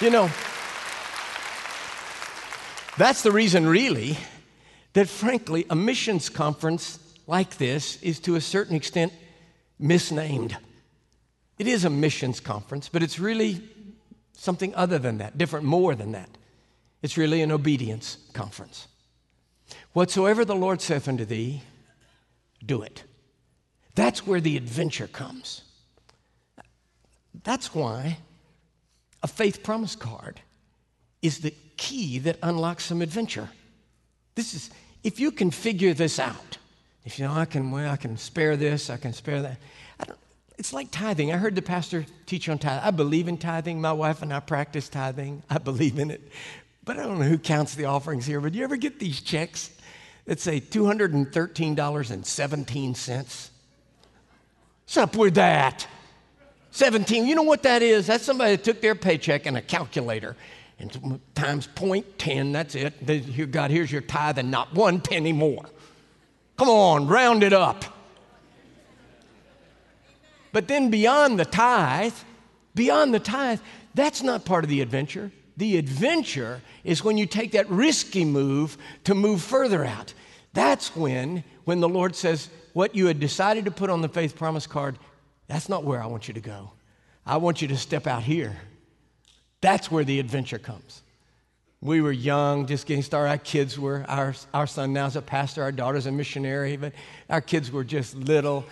[0.01, 0.29] You know,
[2.97, 4.17] that's the reason, really,
[4.91, 9.13] that frankly, a missions conference like this is to a certain extent
[9.79, 10.57] misnamed.
[11.57, 13.61] It is a missions conference, but it's really
[14.37, 16.29] something other than that, different, more than that.
[17.01, 18.87] It's really an obedience conference.
[19.93, 21.63] Whatsoever the Lord saith unto thee,
[22.65, 23.03] do it.
[23.95, 25.61] That's where the adventure comes.
[27.43, 28.17] That's why
[29.23, 30.41] a faith promise card
[31.21, 33.49] is the key that unlocks some adventure.
[34.35, 34.69] This is,
[35.03, 36.57] if you can figure this out,
[37.05, 39.57] if you know, I can, well, I can spare this, I can spare that.
[40.57, 41.33] It's like tithing.
[41.33, 42.87] I heard the pastor teach on tithing.
[42.87, 43.81] I believe in tithing.
[43.81, 45.43] My wife and I practice tithing.
[45.49, 46.21] I believe in it.
[46.83, 49.21] But I don't know who counts the offerings here, but do you ever get these
[49.21, 49.71] checks
[50.25, 53.49] that say $213.17?
[54.83, 55.87] What's up with that?
[56.71, 58.07] 17, you know what that is?
[58.07, 60.35] That's somebody that took their paycheck and a calculator
[60.77, 63.51] and times 0.10, that's it.
[63.51, 65.63] God, here's your tithe and not one penny more.
[66.57, 67.85] Come on, round it up.
[70.55, 72.13] But then beyond the tithe,
[72.75, 73.59] beyond the tithe,
[73.93, 75.29] that's not part of the adventure.
[75.57, 80.13] The adventure is when you take that risky move to move further out.
[80.53, 84.37] That's when, when the Lord says, what you had decided to put on the faith
[84.37, 84.97] promise card,
[85.47, 86.71] that's not where I want you to go.
[87.25, 88.55] I want you to step out here.
[89.59, 91.01] That's where the adventure comes.
[91.81, 93.29] We were young, just getting started.
[93.29, 96.93] Our kids were, our, our son now is a pastor, our daughter's a missionary, but
[97.29, 98.65] our kids were just little.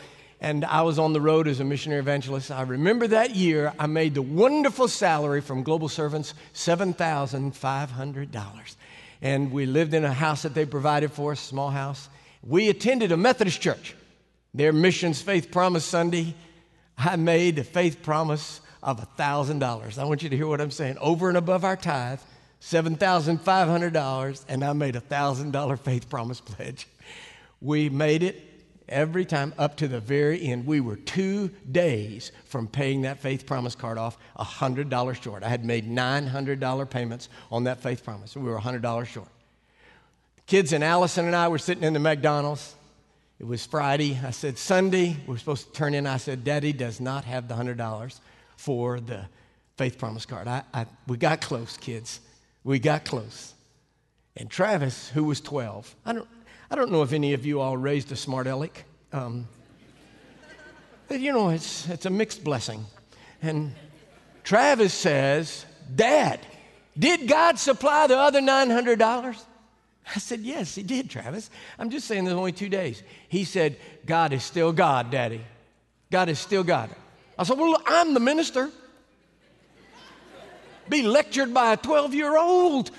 [0.44, 2.52] And I was on the road as a missionary evangelist.
[2.52, 8.76] I remember that year I made the wonderful salary from Global Servants $7,500.
[9.22, 12.10] And we lived in a house that they provided for us, small house.
[12.46, 13.96] We attended a Methodist church.
[14.54, 16.36] Their missions faith promise Sunday
[16.98, 19.98] I made a faith promise of $1,000.
[19.98, 20.98] I want you to hear what I'm saying.
[21.00, 22.20] Over and above our tithe,
[22.62, 26.86] $7,500, and I made a $1,000 faith promise pledge.
[27.62, 28.53] We made it,
[28.90, 33.46] Every time up to the very end, we were two days from paying that faith
[33.46, 35.44] promise card off $100 short.
[35.44, 38.36] I had made $900 payments on that faith promise.
[38.36, 39.30] We were $100 short.
[40.46, 42.76] Kids and Allison and I were sitting in the McDonald's.
[43.40, 44.20] It was Friday.
[44.24, 46.06] I said, Sunday, we're supposed to turn in.
[46.06, 48.20] I said, Daddy does not have the $100
[48.58, 49.26] for the
[49.78, 50.48] faith promise card.
[50.48, 52.20] I, I, we got close, kids.
[52.64, 53.54] We got close.
[54.36, 56.28] And Travis, who was 12, I don't,
[56.74, 58.86] I don't know if any of you all raised a smart aleck.
[59.12, 59.48] Um,
[61.08, 62.84] but you know, it's, it's a mixed blessing.
[63.44, 63.76] And
[64.44, 66.40] Travis says, Dad,
[66.98, 69.44] did God supply the other $900?
[70.16, 71.52] I said, Yes, He did, Travis.
[71.78, 73.04] I'm just saying there's only two days.
[73.30, 75.42] He said, God is still God, Daddy.
[76.10, 76.90] God is still God.
[77.38, 78.72] I said, Well, I'm the minister.
[80.90, 82.90] Be lectured by a 12 year old.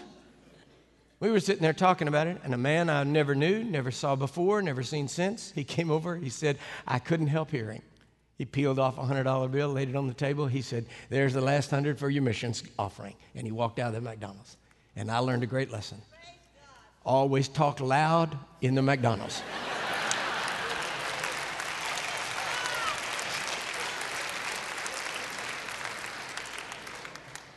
[1.21, 4.17] We were sitting there talking about it, and a man I never knew, never saw
[4.17, 6.17] before, never seen since, he came over.
[6.17, 7.83] He said, I couldn't help hearing.
[8.37, 10.47] He peeled off a $100 bill, laid it on the table.
[10.47, 13.15] He said, There's the last hundred for your missions offering.
[13.35, 14.57] And he walked out of the McDonald's.
[14.97, 16.03] And I learned a great lesson.
[17.05, 19.43] Always talk loud in the McDonald's.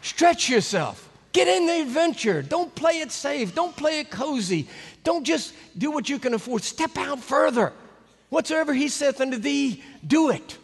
[0.02, 1.07] Stretch yourself.
[1.38, 2.42] Get in the adventure.
[2.42, 3.54] Don't play it safe.
[3.54, 4.68] Don't play it cozy.
[5.04, 6.64] Don't just do what you can afford.
[6.64, 7.74] Step out further.
[8.30, 10.58] Whatsoever he saith unto thee, do it.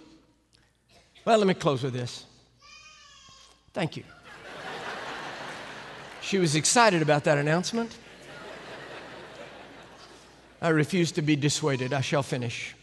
[1.25, 2.25] Well, let me close with this.
[3.73, 4.03] Thank you.
[6.21, 7.95] she was excited about that announcement.
[10.59, 11.93] I refuse to be dissuaded.
[11.93, 12.75] I shall finish.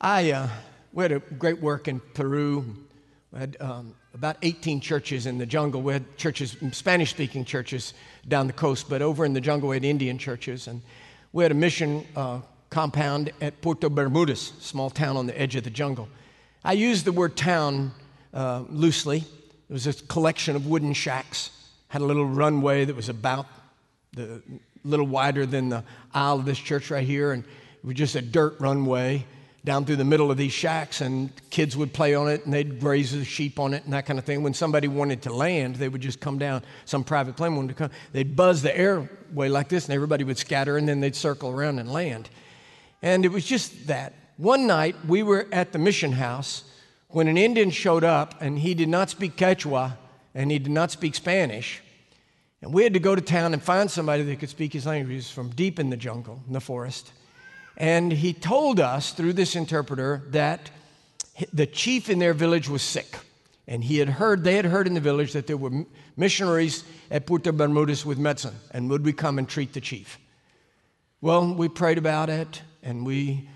[0.00, 0.48] I, uh,
[0.94, 2.85] we had a great work in Peru.
[3.36, 5.82] We had um, about 18 churches in the jungle.
[5.82, 7.92] We had churches, Spanish speaking churches
[8.26, 10.68] down the coast, but over in the jungle we had Indian churches.
[10.68, 10.80] And
[11.34, 15.64] we had a mission uh, compound at Puerto Bermudez, small town on the edge of
[15.64, 16.08] the jungle.
[16.64, 17.92] I use the word town
[18.32, 19.18] uh, loosely.
[19.18, 21.50] It was a collection of wooden shacks,
[21.88, 23.44] had a little runway that was about
[24.14, 24.40] the
[24.82, 25.84] little wider than the
[26.14, 29.26] aisle of this church right here, and it was just a dirt runway
[29.66, 32.80] down through the middle of these shacks, and kids would play on it and they'd
[32.80, 34.42] graze the sheep on it and that kind of thing.
[34.42, 37.74] When somebody wanted to land, they would just come down, some private plane wanted to
[37.74, 41.50] come, they'd buzz the airway like this, and everybody would scatter, and then they'd circle
[41.50, 42.30] around and land.
[43.02, 44.14] And it was just that.
[44.38, 46.64] One night, we were at the mission house
[47.08, 49.98] when an Indian showed up, and he did not speak Quechua
[50.36, 51.82] and he did not speak Spanish.
[52.60, 55.30] And we had to go to town and find somebody that could speak his language
[55.30, 57.10] from deep in the jungle, in the forest.
[57.76, 60.70] And he told us through this interpreter that
[61.52, 63.18] the chief in their village was sick.
[63.68, 65.84] And he had heard, they had heard in the village that there were
[66.16, 70.18] missionaries at Puerto Bermudez with medicine, and would we come and treat the chief?
[71.20, 73.48] Well, we prayed about it and we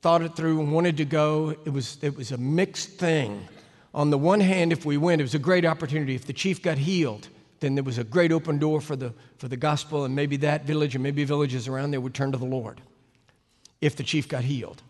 [0.00, 1.50] thought it through and wanted to go.
[1.64, 3.46] It was, it was a mixed thing.
[3.94, 6.14] On the one hand, if we went, it was a great opportunity.
[6.14, 7.28] If the chief got healed,
[7.60, 10.64] then there was a great open door for the, for the gospel, and maybe that
[10.64, 12.80] village and maybe villages around there would turn to the Lord
[13.82, 14.80] if the chief got healed.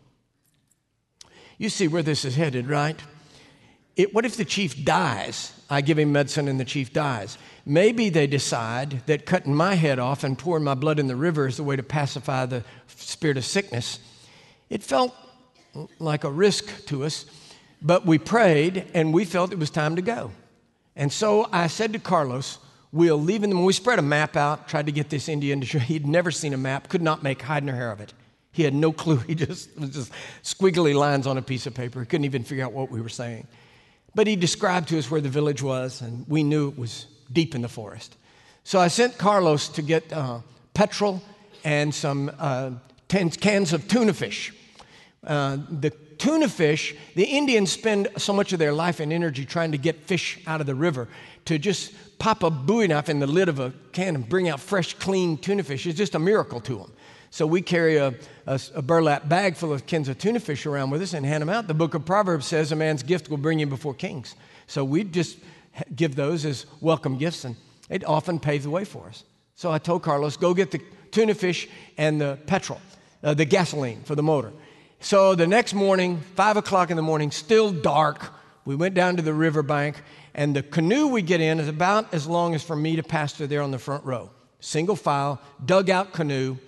[1.58, 3.00] You see where this is headed, right?
[3.96, 5.52] It, what if the chief dies?
[5.68, 7.36] I give him medicine and the chief dies.
[7.66, 11.46] Maybe they decide that cutting my head off and pouring my blood in the river
[11.46, 13.98] is the way to pacify the spirit of sickness.
[14.70, 15.14] It felt
[15.98, 17.26] like a risk to us,
[17.80, 20.30] but we prayed and we felt it was time to go.
[20.96, 22.58] And so I said to Carlos,
[22.92, 25.66] We'll leave in the We spread a map out, tried to get this Indian to
[25.66, 28.12] show he'd never seen a map, could not make hide nor hair of it.
[28.52, 29.16] He had no clue.
[29.16, 32.00] He just was just squiggly lines on a piece of paper.
[32.00, 33.46] He couldn't even figure out what we were saying.
[34.14, 37.54] But he described to us where the village was, and we knew it was deep
[37.54, 38.14] in the forest.
[38.64, 40.40] So I sent Carlos to get uh,
[40.74, 41.22] petrol
[41.64, 42.72] and some uh,
[43.08, 44.52] cans of tuna fish.
[45.26, 49.72] Uh, the tuna fish, the Indians spend so much of their life and energy trying
[49.72, 51.08] to get fish out of the river.
[51.46, 54.60] To just pop a bowie knife in the lid of a can and bring out
[54.60, 56.92] fresh, clean tuna fish is just a miracle to them.
[57.32, 58.12] So we carry a,
[58.46, 61.40] a, a, burlap bag full of cans of tuna fish around with us and hand
[61.40, 61.66] them out.
[61.66, 64.34] The book of Proverbs says a man's gift will bring you before kings.
[64.66, 65.38] So we just
[65.96, 67.56] give those as welcome gifts, and
[67.88, 69.24] it often paves the way for us.
[69.54, 72.82] So I told Carlos, go get the tuna fish and the petrol,
[73.22, 74.52] uh, the gasoline for the motor.
[75.00, 78.30] So the next morning, five o'clock in the morning, still dark,
[78.66, 79.96] we went down to the riverbank,
[80.34, 83.46] and the canoe we get in is about as long as for me to pastor
[83.46, 84.28] there on the front row.
[84.60, 86.58] Single file, dugout canoe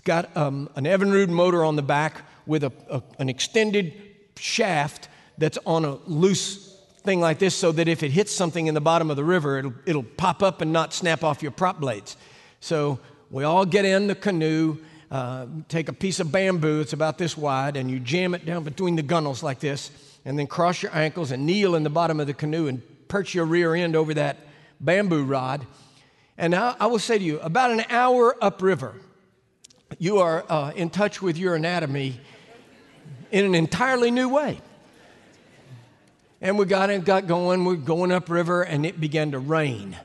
[0.00, 3.92] it's got um, an Evinrude motor on the back with a, a, an extended
[4.38, 8.72] shaft that's on a loose thing like this so that if it hits something in
[8.72, 11.80] the bottom of the river, it'll, it'll pop up and not snap off your prop
[11.80, 12.16] blades.
[12.60, 12.98] So
[13.30, 14.78] we all get in the canoe.
[15.10, 18.64] uh, take a piece of bamboo, it's about this wide, and you jam it down
[18.64, 19.90] between the gunnels like this,
[20.24, 23.34] and then cross your ankles and kneel in the bottom of the canoe and perch
[23.34, 24.38] your rear end over that
[24.80, 25.66] bamboo rod.
[26.38, 28.94] And I, I will say to you, about an hour upriver,
[29.98, 32.20] you are uh, in touch with your anatomy
[33.30, 34.60] in an entirely new way.
[36.40, 37.64] And we got got going.
[37.64, 39.96] We're going upriver, and it began to rain.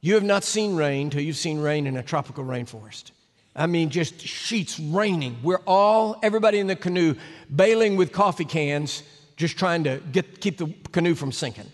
[0.00, 3.10] You have not seen rain till you've seen rain in a tropical rainforest.
[3.56, 5.36] I mean, just sheets raining.
[5.42, 7.14] We're all, everybody in the canoe,
[7.54, 9.02] bailing with coffee cans,
[9.36, 11.70] just trying to get, keep the canoe from sinking.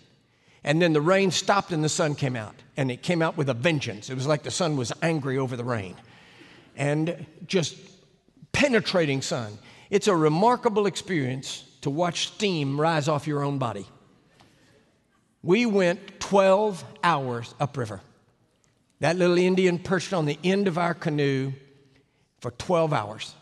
[0.63, 2.55] And then the rain stopped and the sun came out.
[2.77, 4.09] And it came out with a vengeance.
[4.09, 5.95] It was like the sun was angry over the rain.
[6.81, 7.77] And just
[8.53, 9.59] penetrating sun.
[9.91, 13.85] It's a remarkable experience to watch steam rise off your own body.
[15.43, 18.01] We went 12 hours upriver.
[18.99, 21.53] That little Indian perched on the end of our canoe
[22.39, 23.35] for 12 hours.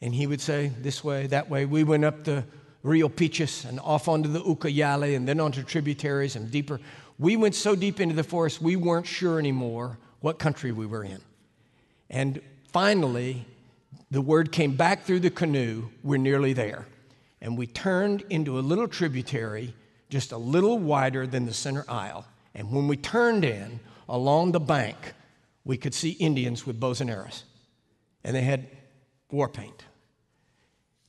[0.00, 1.66] And he would say, This way, that way.
[1.66, 2.44] We went up the
[2.84, 6.80] Rio Pichis and off onto the Ucayali and then onto tributaries and deeper.
[7.18, 11.02] We went so deep into the forest, we weren't sure anymore what country we were
[11.02, 11.20] in.
[12.08, 12.40] And
[12.72, 13.46] finally,
[14.10, 16.86] the word came back through the canoe, we're nearly there.
[17.40, 19.74] And we turned into a little tributary
[20.08, 22.26] just a little wider than the center aisle.
[22.54, 24.96] And when we turned in along the bank,
[25.64, 27.44] we could see Indians with bows and arrows.
[28.24, 28.66] And they had
[29.30, 29.84] war paint.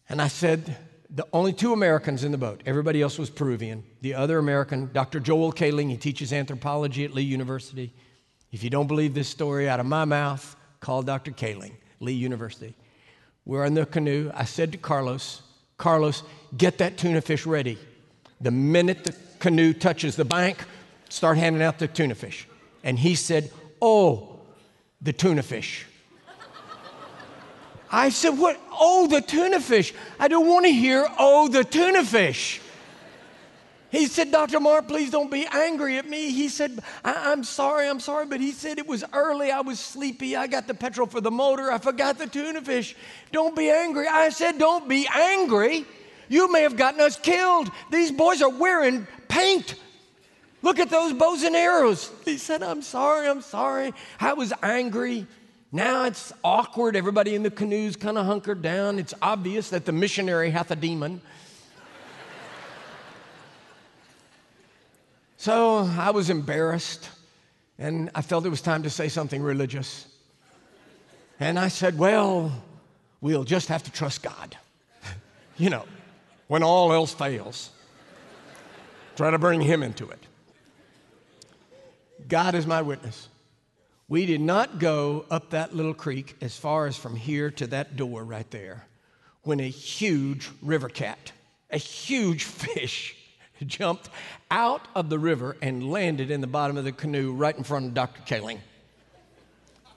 [0.07, 0.78] And I said,
[1.09, 3.84] the only two Americans in the boat, everybody else was Peruvian.
[4.01, 5.20] The other American, Dr.
[5.20, 7.93] Joel Kaling, he teaches anthropology at Lee University.
[8.51, 11.32] If you don't believe this story out of my mouth, call Dr.
[11.32, 12.76] Kaling, Lee University.
[13.46, 14.32] We're in the canoe.
[14.34, 15.42] I said to Carlos,
[15.78, 16.24] Carlos,
[16.58, 17.78] get that tuna fish ready.
[18.42, 20.58] The minute the canoe touches the bank,
[21.10, 22.48] start handing out the tuna fish.
[22.84, 23.52] And he said,
[23.82, 24.40] Oh,
[25.02, 25.86] the tuna fish.
[27.92, 28.60] I said, What?
[28.72, 29.94] Oh, the tuna fish.
[30.20, 32.61] I don't want to hear, Oh, the tuna fish.
[33.92, 34.62] He said, Dr.
[34.62, 36.32] Mark, please don't be angry at me.
[36.32, 39.52] He said, I- am sorry, I'm sorry, but he said it was early.
[39.52, 40.38] I was sleepy.
[40.38, 41.70] I got the petrol for the motor.
[41.70, 42.96] I forgot the tuna fish.
[43.34, 44.08] Don't be angry.
[44.08, 45.86] I said, Don't be angry.
[46.30, 47.70] You may have gotten us killed.
[47.92, 49.76] These boys are wearing paint.
[50.62, 52.10] Look at those bows and arrows.
[52.24, 53.94] He said, I'm sorry, I'm sorry.
[54.20, 55.28] I was angry.
[55.74, 56.96] Now it's awkward.
[56.96, 59.00] Everybody in the canoes kind of hunkered down.
[59.00, 61.22] It's obvious that the missionary hath a demon.
[65.42, 67.10] So I was embarrassed
[67.80, 70.06] and I felt it was time to say something religious.
[71.39, 72.52] And I said, Well,
[73.22, 74.56] we'll just have to trust God.
[75.58, 75.86] you know
[76.48, 77.72] when all else fails.
[79.16, 80.20] Try to bring him into it.
[82.28, 83.28] God is my witness.
[84.08, 87.96] We did not go up that little creek as far as from here to that
[87.96, 88.86] door right there
[89.42, 91.32] when a huge river cat,
[91.72, 93.16] a huge fish,
[93.66, 94.09] jumped
[94.49, 97.86] out of the river and landed in the bottom of the canoe right in front
[97.86, 98.22] of Dr.
[98.22, 98.59] Kaling.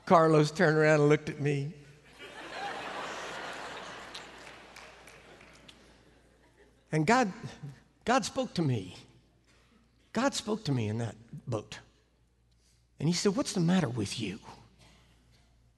[0.06, 1.72] Carlos turned around and looked at me.
[6.92, 7.32] And God,
[8.04, 8.96] God spoke to me.
[10.12, 11.16] God spoke to me in that
[11.48, 11.80] boat.
[13.00, 14.38] And He said, What's the matter with you?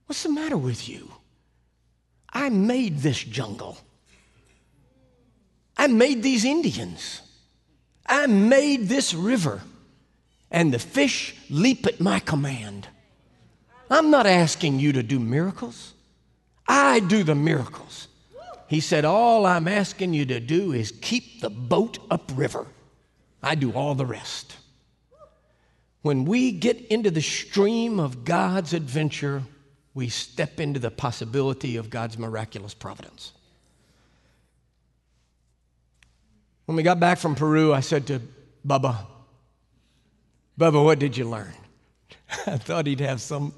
[0.06, 1.10] What's the matter with you?
[2.32, 3.78] I made this jungle.
[5.76, 7.22] I made these Indians.
[8.08, 9.62] I made this river.
[10.50, 12.88] And the fish leap at my command.
[13.90, 15.92] I'm not asking you to do miracles.
[16.68, 18.08] I do the miracles.
[18.68, 22.66] He said, All I'm asking you to do is keep the boat upriver.
[23.42, 24.56] I do all the rest.
[26.02, 29.42] When we get into the stream of God's adventure,
[29.94, 33.32] we step into the possibility of God's miraculous providence.
[36.66, 38.20] When we got back from Peru, I said to
[38.66, 39.06] Bubba,
[40.58, 41.54] Bubba, what did you learn?
[42.46, 43.54] I thought he'd have some,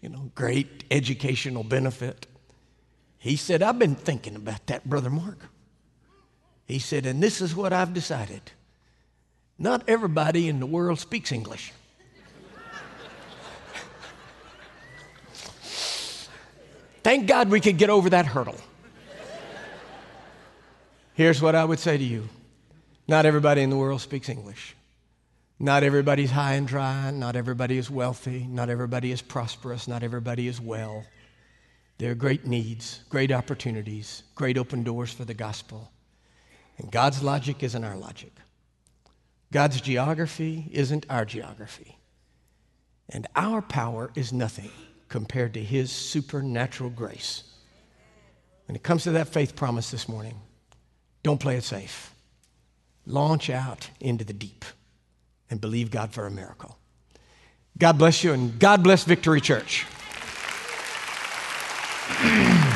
[0.00, 2.26] you know, great educational benefit.
[3.18, 5.46] He said, I've been thinking about that, Brother Mark.
[6.64, 8.42] He said, and this is what I've decided.
[9.58, 11.72] Not everybody in the world speaks English.
[17.02, 18.60] Thank God we could get over that hurdle.
[21.14, 22.28] Here's what I would say to you
[23.06, 24.76] not everybody in the world speaks English.
[25.58, 27.10] Not everybody's high and dry.
[27.10, 28.46] Not everybody is wealthy.
[28.48, 29.86] Not everybody is prosperous.
[29.86, 31.04] Not everybody is well.
[31.98, 35.90] There are great needs, great opportunities, great open doors for the gospel.
[36.78, 38.32] And God's logic isn't our logic.
[39.52, 41.96] God's geography isn't our geography.
[43.10, 44.70] And our power is nothing
[45.08, 47.44] compared to his supernatural grace.
[48.66, 50.40] When it comes to that faith promise this morning,
[51.22, 52.14] don't play it safe.
[53.06, 54.64] Launch out into the deep
[55.50, 56.78] and believe God for a miracle.
[57.78, 59.86] God bless you and God bless Victory Church.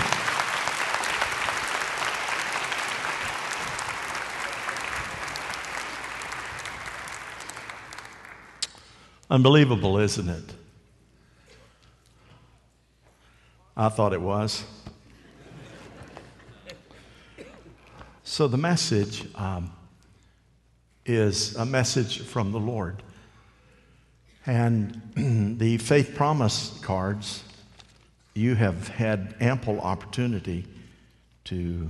[9.28, 10.54] Unbelievable, isn't it?
[13.76, 14.64] I thought it was.
[18.28, 19.70] So, the message um,
[21.06, 23.04] is a message from the Lord.
[24.46, 25.00] And
[25.60, 27.44] the faith promise cards,
[28.34, 30.66] you have had ample opportunity
[31.44, 31.88] to,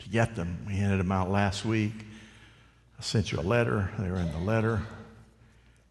[0.00, 0.58] to get them.
[0.66, 1.94] We handed them out last week.
[2.98, 3.92] I sent you a letter.
[3.96, 4.82] They were in the letter.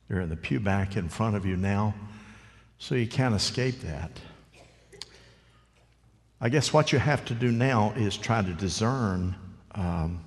[0.10, 1.96] They're in the pew back in front of you now.
[2.80, 4.12] So you can't escape that.
[6.40, 9.36] I guess what you have to do now is try to discern
[9.72, 10.24] um,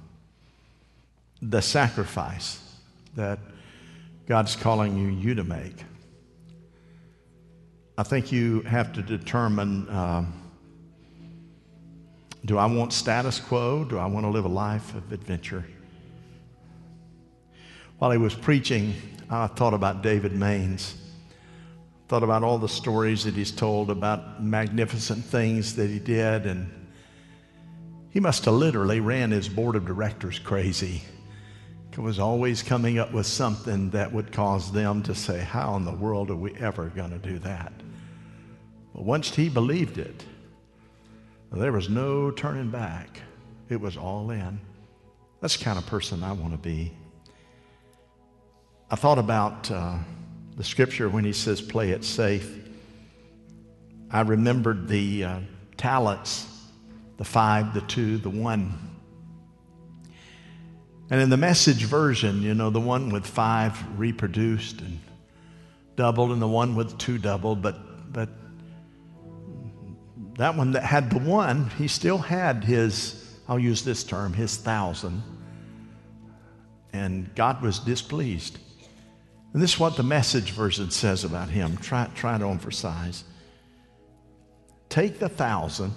[1.40, 2.60] the sacrifice
[3.14, 3.38] that
[4.26, 5.84] God's calling you, you to make.
[7.96, 10.32] I think you have to determine um,
[12.44, 13.84] do I want status quo?
[13.84, 15.64] Do I want to live a life of adventure?
[17.98, 18.94] While he was preaching,
[19.28, 20.94] I thought about David Mainse.
[22.10, 26.68] Thought about all the stories that he's told about magnificent things that he did, and
[28.10, 31.02] he must have literally ran his board of directors crazy.
[31.94, 35.84] He was always coming up with something that would cause them to say, How in
[35.84, 37.72] the world are we ever going to do that?
[38.92, 40.24] But once he believed it,
[41.52, 43.20] there was no turning back.
[43.68, 44.58] It was all in.
[45.40, 46.92] That's the kind of person I want to be.
[48.90, 49.98] I thought about uh,
[50.60, 52.54] the scripture when he says, play it safe.
[54.10, 55.40] I remembered the uh,
[55.78, 56.46] talents
[57.16, 58.74] the five, the two, the one.
[61.08, 65.00] And in the message version, you know, the one with five reproduced and
[65.96, 68.28] doubled, and the one with two doubled, but, but
[70.36, 74.58] that one that had the one, he still had his, I'll use this term, his
[74.58, 75.22] thousand.
[76.92, 78.58] And God was displeased.
[79.52, 81.76] And this is what the message version says about him.
[81.78, 83.24] Try, try to emphasize.
[84.88, 85.94] Take the thousand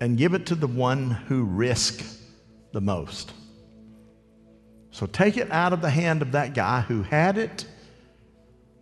[0.00, 2.04] and give it to the one who risked
[2.72, 3.32] the most.
[4.90, 7.64] So take it out of the hand of that guy who had it,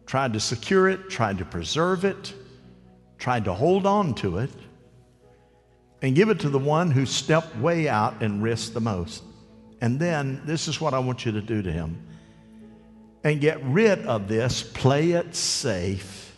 [0.07, 2.35] tried to secure it, tried to preserve it,
[3.19, 4.51] tried to hold on to it,
[6.03, 9.23] and give it to the one who stepped way out and risked the most.
[9.81, 12.07] And then, this is what I want you to do to him
[13.23, 16.37] and get rid of this play it safe.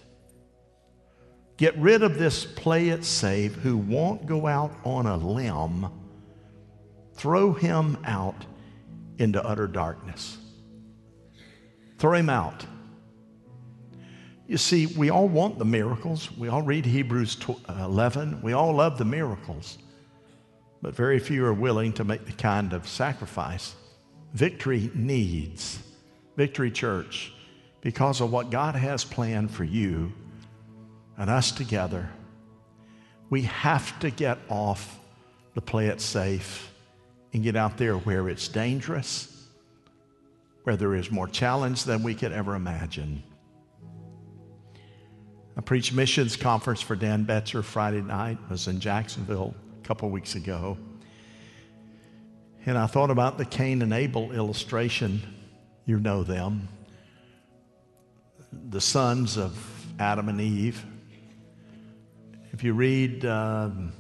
[1.57, 5.89] Get rid of this play it safe who won't go out on a limb.
[7.15, 8.45] Throw him out
[9.19, 10.39] into utter darkness.
[11.99, 12.67] Throw him out.
[14.49, 16.37] You see, we all want the miracles.
[16.37, 18.43] We all read Hebrews uh, 11.
[18.43, 19.79] We all love the miracles.
[20.83, 23.77] But very few are willing to make the kind of sacrifice
[24.35, 25.79] victory needs.
[26.37, 27.33] Victory Church,
[27.81, 30.13] because of what God has planned for you
[31.19, 32.09] and us together,
[33.29, 34.99] we have to get off
[35.55, 36.71] the play it safe
[37.33, 39.47] and get out there where it's dangerous,
[40.65, 43.23] where there is more challenge than we could ever imagine.
[45.57, 50.35] I preached missions conference for Dan Betzer Friday night, was in Jacksonville a couple weeks
[50.35, 50.79] ago.
[52.65, 55.23] And I thought about the Cain and Abel illustration
[55.85, 56.69] you know them.
[58.71, 59.57] The sons of
[59.99, 60.85] Adam and Eve.
[62.53, 63.93] If you read, um,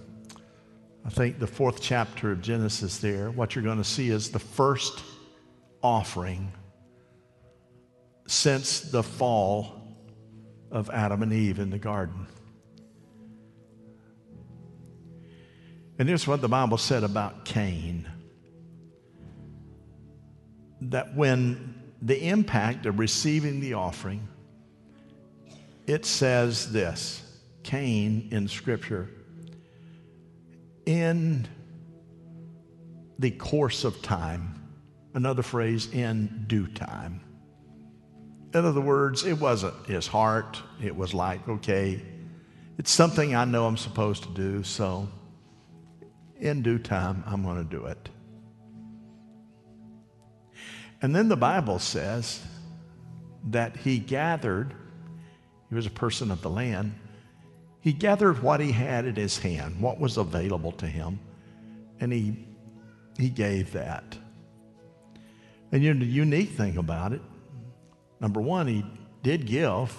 [1.05, 4.39] I think, the fourth chapter of Genesis there, what you're going to see is the
[4.39, 5.03] first
[5.83, 6.53] offering
[8.27, 9.83] since the fall
[10.71, 12.27] of Adam and Eve in the garden.
[15.99, 18.12] And here's what the Bible said about Cain
[20.91, 24.27] that when the impact of receiving the offering,
[25.87, 27.23] it says this
[27.63, 29.09] Cain in Scripture,
[30.87, 31.47] in
[33.19, 34.69] the course of time,
[35.15, 37.21] another phrase, in due time.
[38.55, 40.61] In other words, it wasn't his heart.
[40.83, 42.03] It was like, okay,
[42.79, 45.09] it's something I know I'm supposed to do, so
[46.39, 48.09] in due time, I'm going to do it.
[51.03, 52.41] And then the Bible says
[53.51, 54.73] that he gathered,
[55.69, 56.95] he was a person of the land.
[57.81, 61.19] He gathered what he had in his hand, what was available to him,
[61.99, 62.47] and he,
[63.19, 64.17] he gave that.
[65.73, 67.21] And you know, the unique thing about it,
[68.21, 68.85] number one, he
[69.25, 69.93] did give,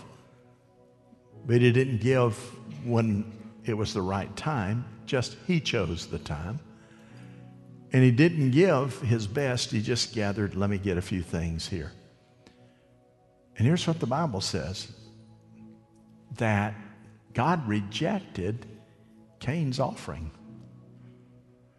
[1.46, 2.38] but he didn't give
[2.86, 3.30] when
[3.66, 6.60] it was the right time, just he chose the time.
[7.94, 11.68] And he didn't give his best, he just gathered, let me get a few things
[11.68, 11.92] here.
[13.56, 14.92] And here's what the Bible says
[16.38, 16.74] that
[17.36, 18.66] God rejected
[19.40, 20.32] Cain's offering.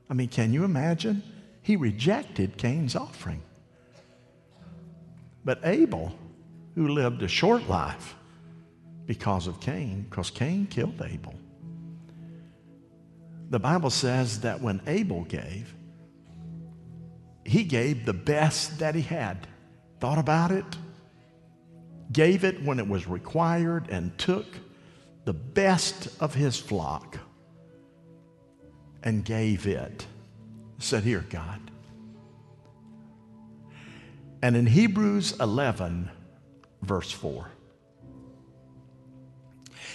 [0.09, 1.23] I mean, can you imagine?
[1.63, 3.43] He rejected Cain's offering.
[5.45, 6.17] But Abel,
[6.77, 8.15] who lived a short life
[9.07, 11.35] because of Cain, because Cain killed Abel.
[13.51, 15.75] The Bible says that when Abel gave,
[17.45, 19.47] he gave the best that he had.
[20.01, 20.65] Thought about it,
[22.13, 24.47] gave it when it was required, and took
[25.25, 27.19] the best of his flock
[29.03, 30.07] and gave it.
[30.79, 31.61] Said, Here, God.
[34.43, 36.11] And in Hebrews 11,
[36.83, 37.51] verse 4,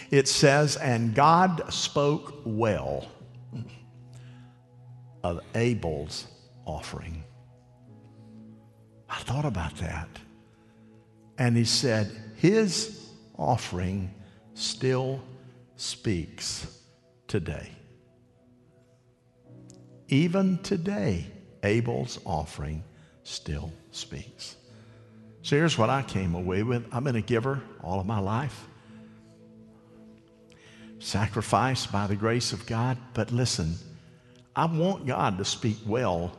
[0.09, 3.07] it says, And God spoke well
[5.23, 6.27] of Abel's
[6.65, 7.23] offering.
[9.09, 10.07] I thought about that.
[11.37, 14.13] And he said, His offering
[14.53, 15.21] still
[15.75, 16.79] speaks
[17.27, 17.71] today.
[20.09, 21.27] Even today,
[21.63, 22.83] Abel's offering
[23.23, 24.55] still speaks.
[25.41, 28.67] So here's what I came away with I've been a giver all of my life,
[30.99, 32.97] sacrificed by the grace of God.
[33.13, 33.75] But listen,
[34.55, 36.37] I want God to speak well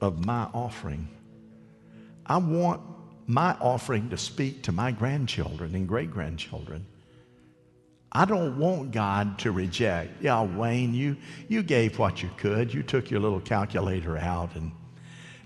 [0.00, 1.08] of my offering.
[2.28, 2.80] I want
[3.26, 6.86] my offering to speak to my grandchildren and great grandchildren.
[8.10, 10.22] I don't want God to reject.
[10.22, 11.16] Yeah, Wayne, you,
[11.46, 12.72] you gave what you could.
[12.72, 14.72] You took your little calculator out, and,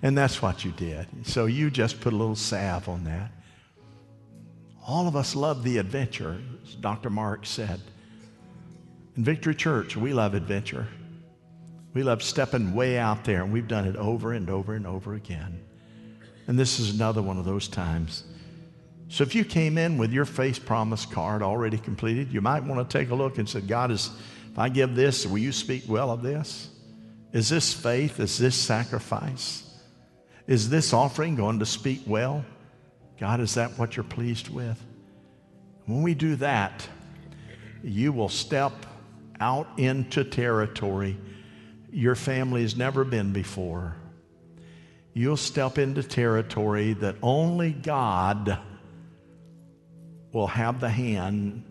[0.03, 1.07] and that's what you did.
[1.27, 3.33] So you just put a little salve on that.
[4.87, 7.11] All of us love the adventure, as Dr.
[7.11, 7.81] Mark said.
[9.17, 10.87] In Victory Church, we love adventure.
[11.95, 15.15] We love stepping way out there, and we've done it over and over and over
[15.15, 15.61] again.
[16.53, 18.25] And this is another one of those times.
[19.09, 22.91] So if you came in with your faith promise card already completed, you might want
[22.91, 24.11] to take a look and say, God, is,
[24.51, 26.69] if I give this, will you speak well of this?
[27.33, 28.21] Is this faith?
[28.21, 29.65] Is this sacrifice?
[30.47, 32.45] Is this offering going to speak well?
[33.19, 34.79] God, is that what you're pleased with?
[35.87, 36.87] When we do that,
[37.83, 38.75] you will step
[39.41, 41.17] out into territory
[41.91, 43.97] your family has never been before
[45.15, 48.59] you'll step into territory that only God
[50.33, 51.65] will have the hand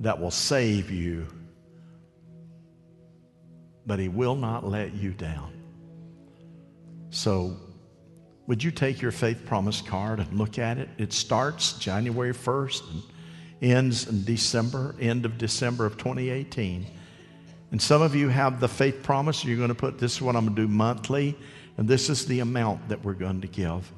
[0.00, 1.26] that will save you,
[3.86, 5.52] but He will not let you down.
[7.10, 7.56] So,
[8.46, 10.88] would you take your faith promise card and look at it?
[10.98, 13.02] It starts January 1st and
[13.62, 16.86] ends in December, end of December of 2018.
[17.70, 19.44] And some of you have the faith promise.
[19.44, 21.36] You're going to put this is what I'm going to do monthly.
[21.76, 23.90] And this is the amount that we're going to give.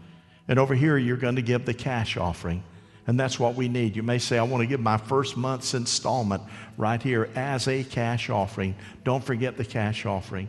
[0.49, 2.62] And over here, you're going to give the cash offering.
[3.07, 3.95] And that's what we need.
[3.95, 6.43] You may say, I want to give my first month's installment
[6.77, 8.74] right here as a cash offering.
[9.05, 10.49] Don't forget the cash offering.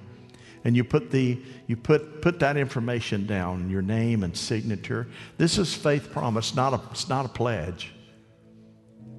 [0.63, 5.07] And you put the you put put that information down, your name and signature.
[5.37, 7.93] This is faith promise, not a it's not a pledge.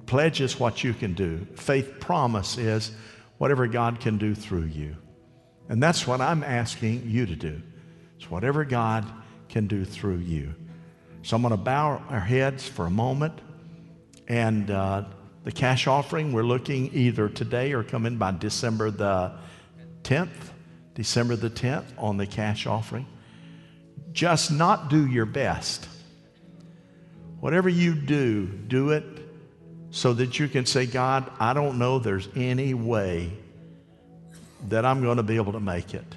[0.05, 1.47] Pledge is what you can do.
[1.55, 2.91] Faith promise is
[3.37, 4.95] whatever God can do through you.
[5.69, 7.61] And that's what I'm asking you to do.
[8.19, 9.05] It's whatever God
[9.47, 10.53] can do through you.
[11.21, 13.39] So I'm going to bow our heads for a moment.
[14.27, 15.05] And uh,
[15.45, 19.31] the cash offering, we're looking either today or come in by December the
[20.03, 20.51] 10th.
[20.95, 23.07] December the 10th on the cash offering.
[24.11, 25.87] Just not do your best.
[27.39, 29.05] Whatever you do, do it
[29.91, 33.31] so that you can say, God, I don't know there's any way
[34.67, 36.15] that I'm going to be able to make it.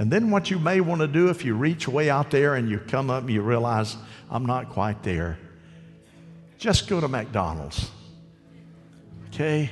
[0.00, 2.70] And then what you may want to do if you reach way out there and
[2.70, 3.98] you come up and you realize,
[4.30, 5.38] I'm not quite there,
[6.56, 7.90] just go to McDonald's.
[9.26, 9.70] Okay?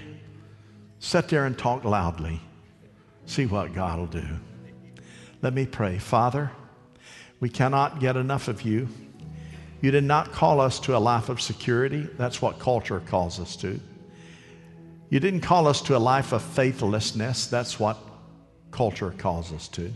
[0.99, 2.43] Sit there and talk loudly.
[3.25, 4.27] See what God will do.
[5.41, 5.97] Let me pray.
[5.97, 6.51] Father,
[7.41, 8.87] we cannot get enough of you.
[9.81, 12.07] You did not call us to a life of security.
[12.19, 13.81] That's what culture calls us to.
[15.09, 17.47] You didn't call us to a life of faithlessness.
[17.47, 17.97] That's what
[18.71, 19.91] culture calls us to.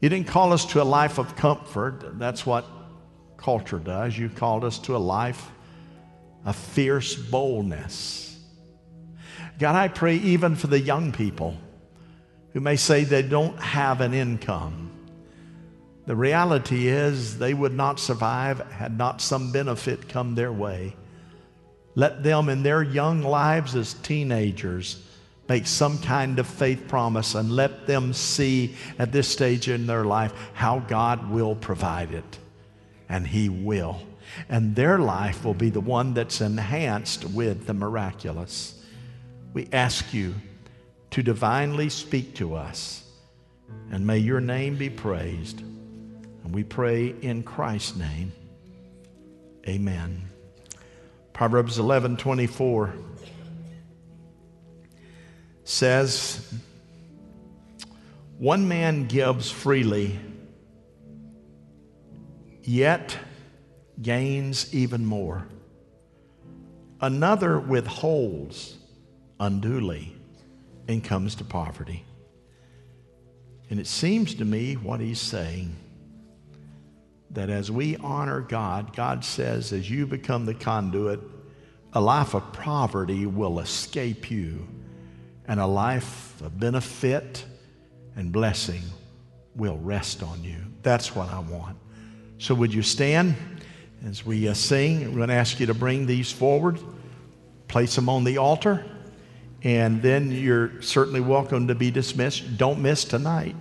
[0.00, 2.18] You didn't call us to a life of comfort.
[2.18, 2.64] That's what
[3.36, 4.16] culture does.
[4.16, 5.50] You called us to a life
[6.44, 8.38] a fierce boldness.
[9.58, 11.56] God, I pray even for the young people
[12.52, 14.90] who may say they don't have an income.
[16.06, 20.96] The reality is they would not survive had not some benefit come their way.
[21.94, 25.04] Let them in their young lives as teenagers
[25.50, 30.04] make some kind of faith promise and let them see at this stage in their
[30.04, 32.38] life how God will provide it.
[33.08, 34.00] And He will.
[34.48, 38.80] And their life will be the one that's enhanced with the miraculous.
[39.52, 40.36] We ask you
[41.10, 43.02] to divinely speak to us,
[43.90, 45.62] and may your name be praised.
[45.62, 48.30] And we pray in Christ's name.
[49.66, 50.28] Amen.
[51.32, 52.94] Proverbs 11 24
[55.64, 56.52] says,
[58.38, 60.18] One man gives freely,
[62.62, 63.16] yet
[64.00, 65.46] gains even more.
[67.00, 68.76] Another withholds
[69.38, 70.14] unduly
[70.86, 72.04] and comes to poverty.
[73.70, 75.76] And it seems to me what he's saying
[77.30, 81.20] that as we honor God, God says, as you become the conduit,
[81.92, 84.66] a life of poverty will escape you
[85.50, 87.44] and a life of benefit
[88.14, 88.82] and blessing
[89.56, 90.58] will rest on you.
[90.84, 91.76] That's what I want.
[92.38, 93.34] So, would you stand
[94.06, 95.00] as we uh, sing?
[95.10, 96.78] We're going to ask you to bring these forward,
[97.66, 98.86] place them on the altar,
[99.64, 102.56] and then you're certainly welcome to be dismissed.
[102.56, 103.56] Don't miss tonight.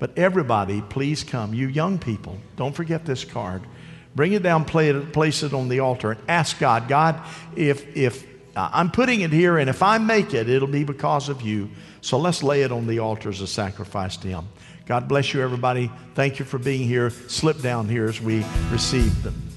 [0.00, 1.54] But everybody, please come.
[1.54, 3.62] You young people, don't forget this card.
[4.16, 7.22] Bring it down, it, place it on the altar, and ask God, God,
[7.54, 8.26] if, if
[8.56, 11.70] I'm putting it here, and if I make it, it'll be because of you.
[12.00, 14.48] So let's lay it on the altar as a sacrifice to Him.
[14.86, 15.90] God bless you, everybody.
[16.14, 17.10] Thank you for being here.
[17.10, 19.49] Slip down here as we receive them.